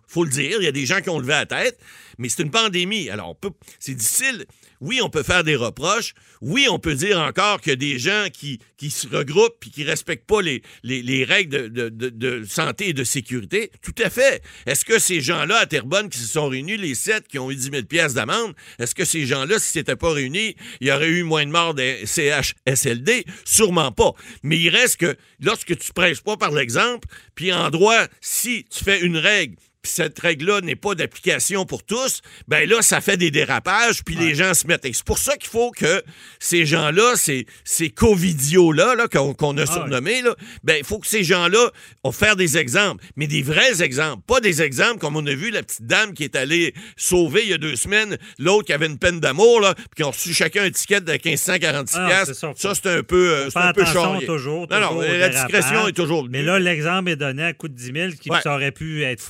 [0.06, 1.78] faut, le dire, il y a des gens qui ont levé la tête,
[2.18, 3.10] mais c'est une pandémie.
[3.10, 3.36] Alors,
[3.80, 4.46] c'est difficile.
[4.82, 6.12] Oui, on peut faire des reproches.
[6.40, 8.58] Oui, on peut dire encore qu'il y a des gens qui,
[8.90, 13.04] se regroupent et qui ne respectent pas les, les, les règles de, santé et de
[13.04, 13.70] sécurité.
[13.80, 14.42] Tout à fait.
[14.66, 17.54] Est-ce que ces gens-là à Terrebonne qui se sont réunis, les sept qui ont eu
[17.54, 21.10] 10 000 pièces d'amende, est-ce que ces gens-là, s'ils n'étaient pas réunis, il y aurait
[21.10, 23.24] eu moins de morts des CHSLD?
[23.44, 24.10] Sûrement pas.
[24.42, 27.06] Mais il reste que lorsque tu prêches pas par l'exemple,
[27.36, 31.82] puis en droit, si tu fais une règle, puis cette règle-là n'est pas d'application pour
[31.84, 34.84] tous, ben là, ça fait des dérapages, puis les gens se mettent.
[34.84, 36.02] Et c'est pour ça qu'il faut que
[36.38, 41.06] ces gens-là, ces, ces covidios-là, là, qu'on a Ah surnommés, là, ben il faut que
[41.06, 41.70] ces gens-là
[42.04, 45.50] ont faire des exemples, mais des vrais exemples, pas des exemples comme on a vu
[45.50, 48.86] la petite dame qui est allée sauver il y a deux semaines, l'autre qui avait
[48.86, 52.34] une peine d'amour, là, puis qui ont reçu chacun un ticket de 1546 Ah, ça,
[52.56, 54.26] ça, c'est un peu, euh, un peu charrier.
[54.26, 57.92] toujours, Non, la discrétion est toujours Mais là, l'exemple est donné à coût de 10
[57.92, 58.38] 000, qui Ouais.
[58.46, 59.20] aurait pu être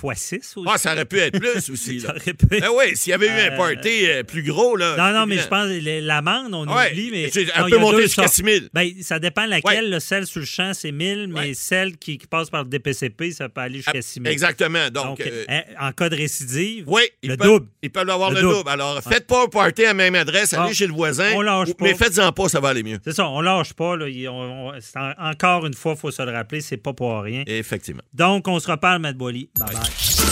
[0.43, 0.69] x6 aussi.
[0.73, 2.01] Ah, ça aurait pu être plus aussi.
[2.03, 2.15] Ça Là.
[2.17, 4.97] aurait pu- Ben oui, s'il y avait eu un Euh, party euh, plus gros, là.
[4.97, 7.31] Non, non, mais je pense que l'amende, on Ouais, oublie, mais.
[7.35, 8.35] elle non, peut monter jusqu'à sortes.
[8.35, 8.57] 6 000.
[8.75, 9.85] Ben, ça dépend laquelle.
[9.85, 9.91] Ouais.
[9.91, 11.55] Le celle sur le champ, c'est 1000, mais Ouais.
[11.55, 14.27] celle qui, qui passe par le DPCP, ça peut aller jusqu'à 6 000.
[14.27, 14.91] Exactement.
[14.91, 17.67] Donc, Donc, euh, hein, en cas de récidive, oui, le peuvent, double.
[17.83, 18.55] Ils peuvent avoir Le le, double.
[18.57, 18.71] double.
[18.71, 21.33] Alors, faites pas un party à la même adresse, allez Ah, chez le voisin.
[21.35, 21.85] on lâche ou- pas.
[21.85, 22.99] Mais faites-en pas, ça va aller mieux.
[23.05, 23.97] C'est ça, on lâche pas.
[23.97, 24.07] Là.
[24.31, 24.73] On-
[25.19, 27.43] encore une fois, il faut se le rappeler, c'est pas pour rien.
[27.47, 28.03] Effectivement.
[28.13, 29.49] Donc, on se reparle, Matt Boily.
[29.59, 30.32] Bye bye.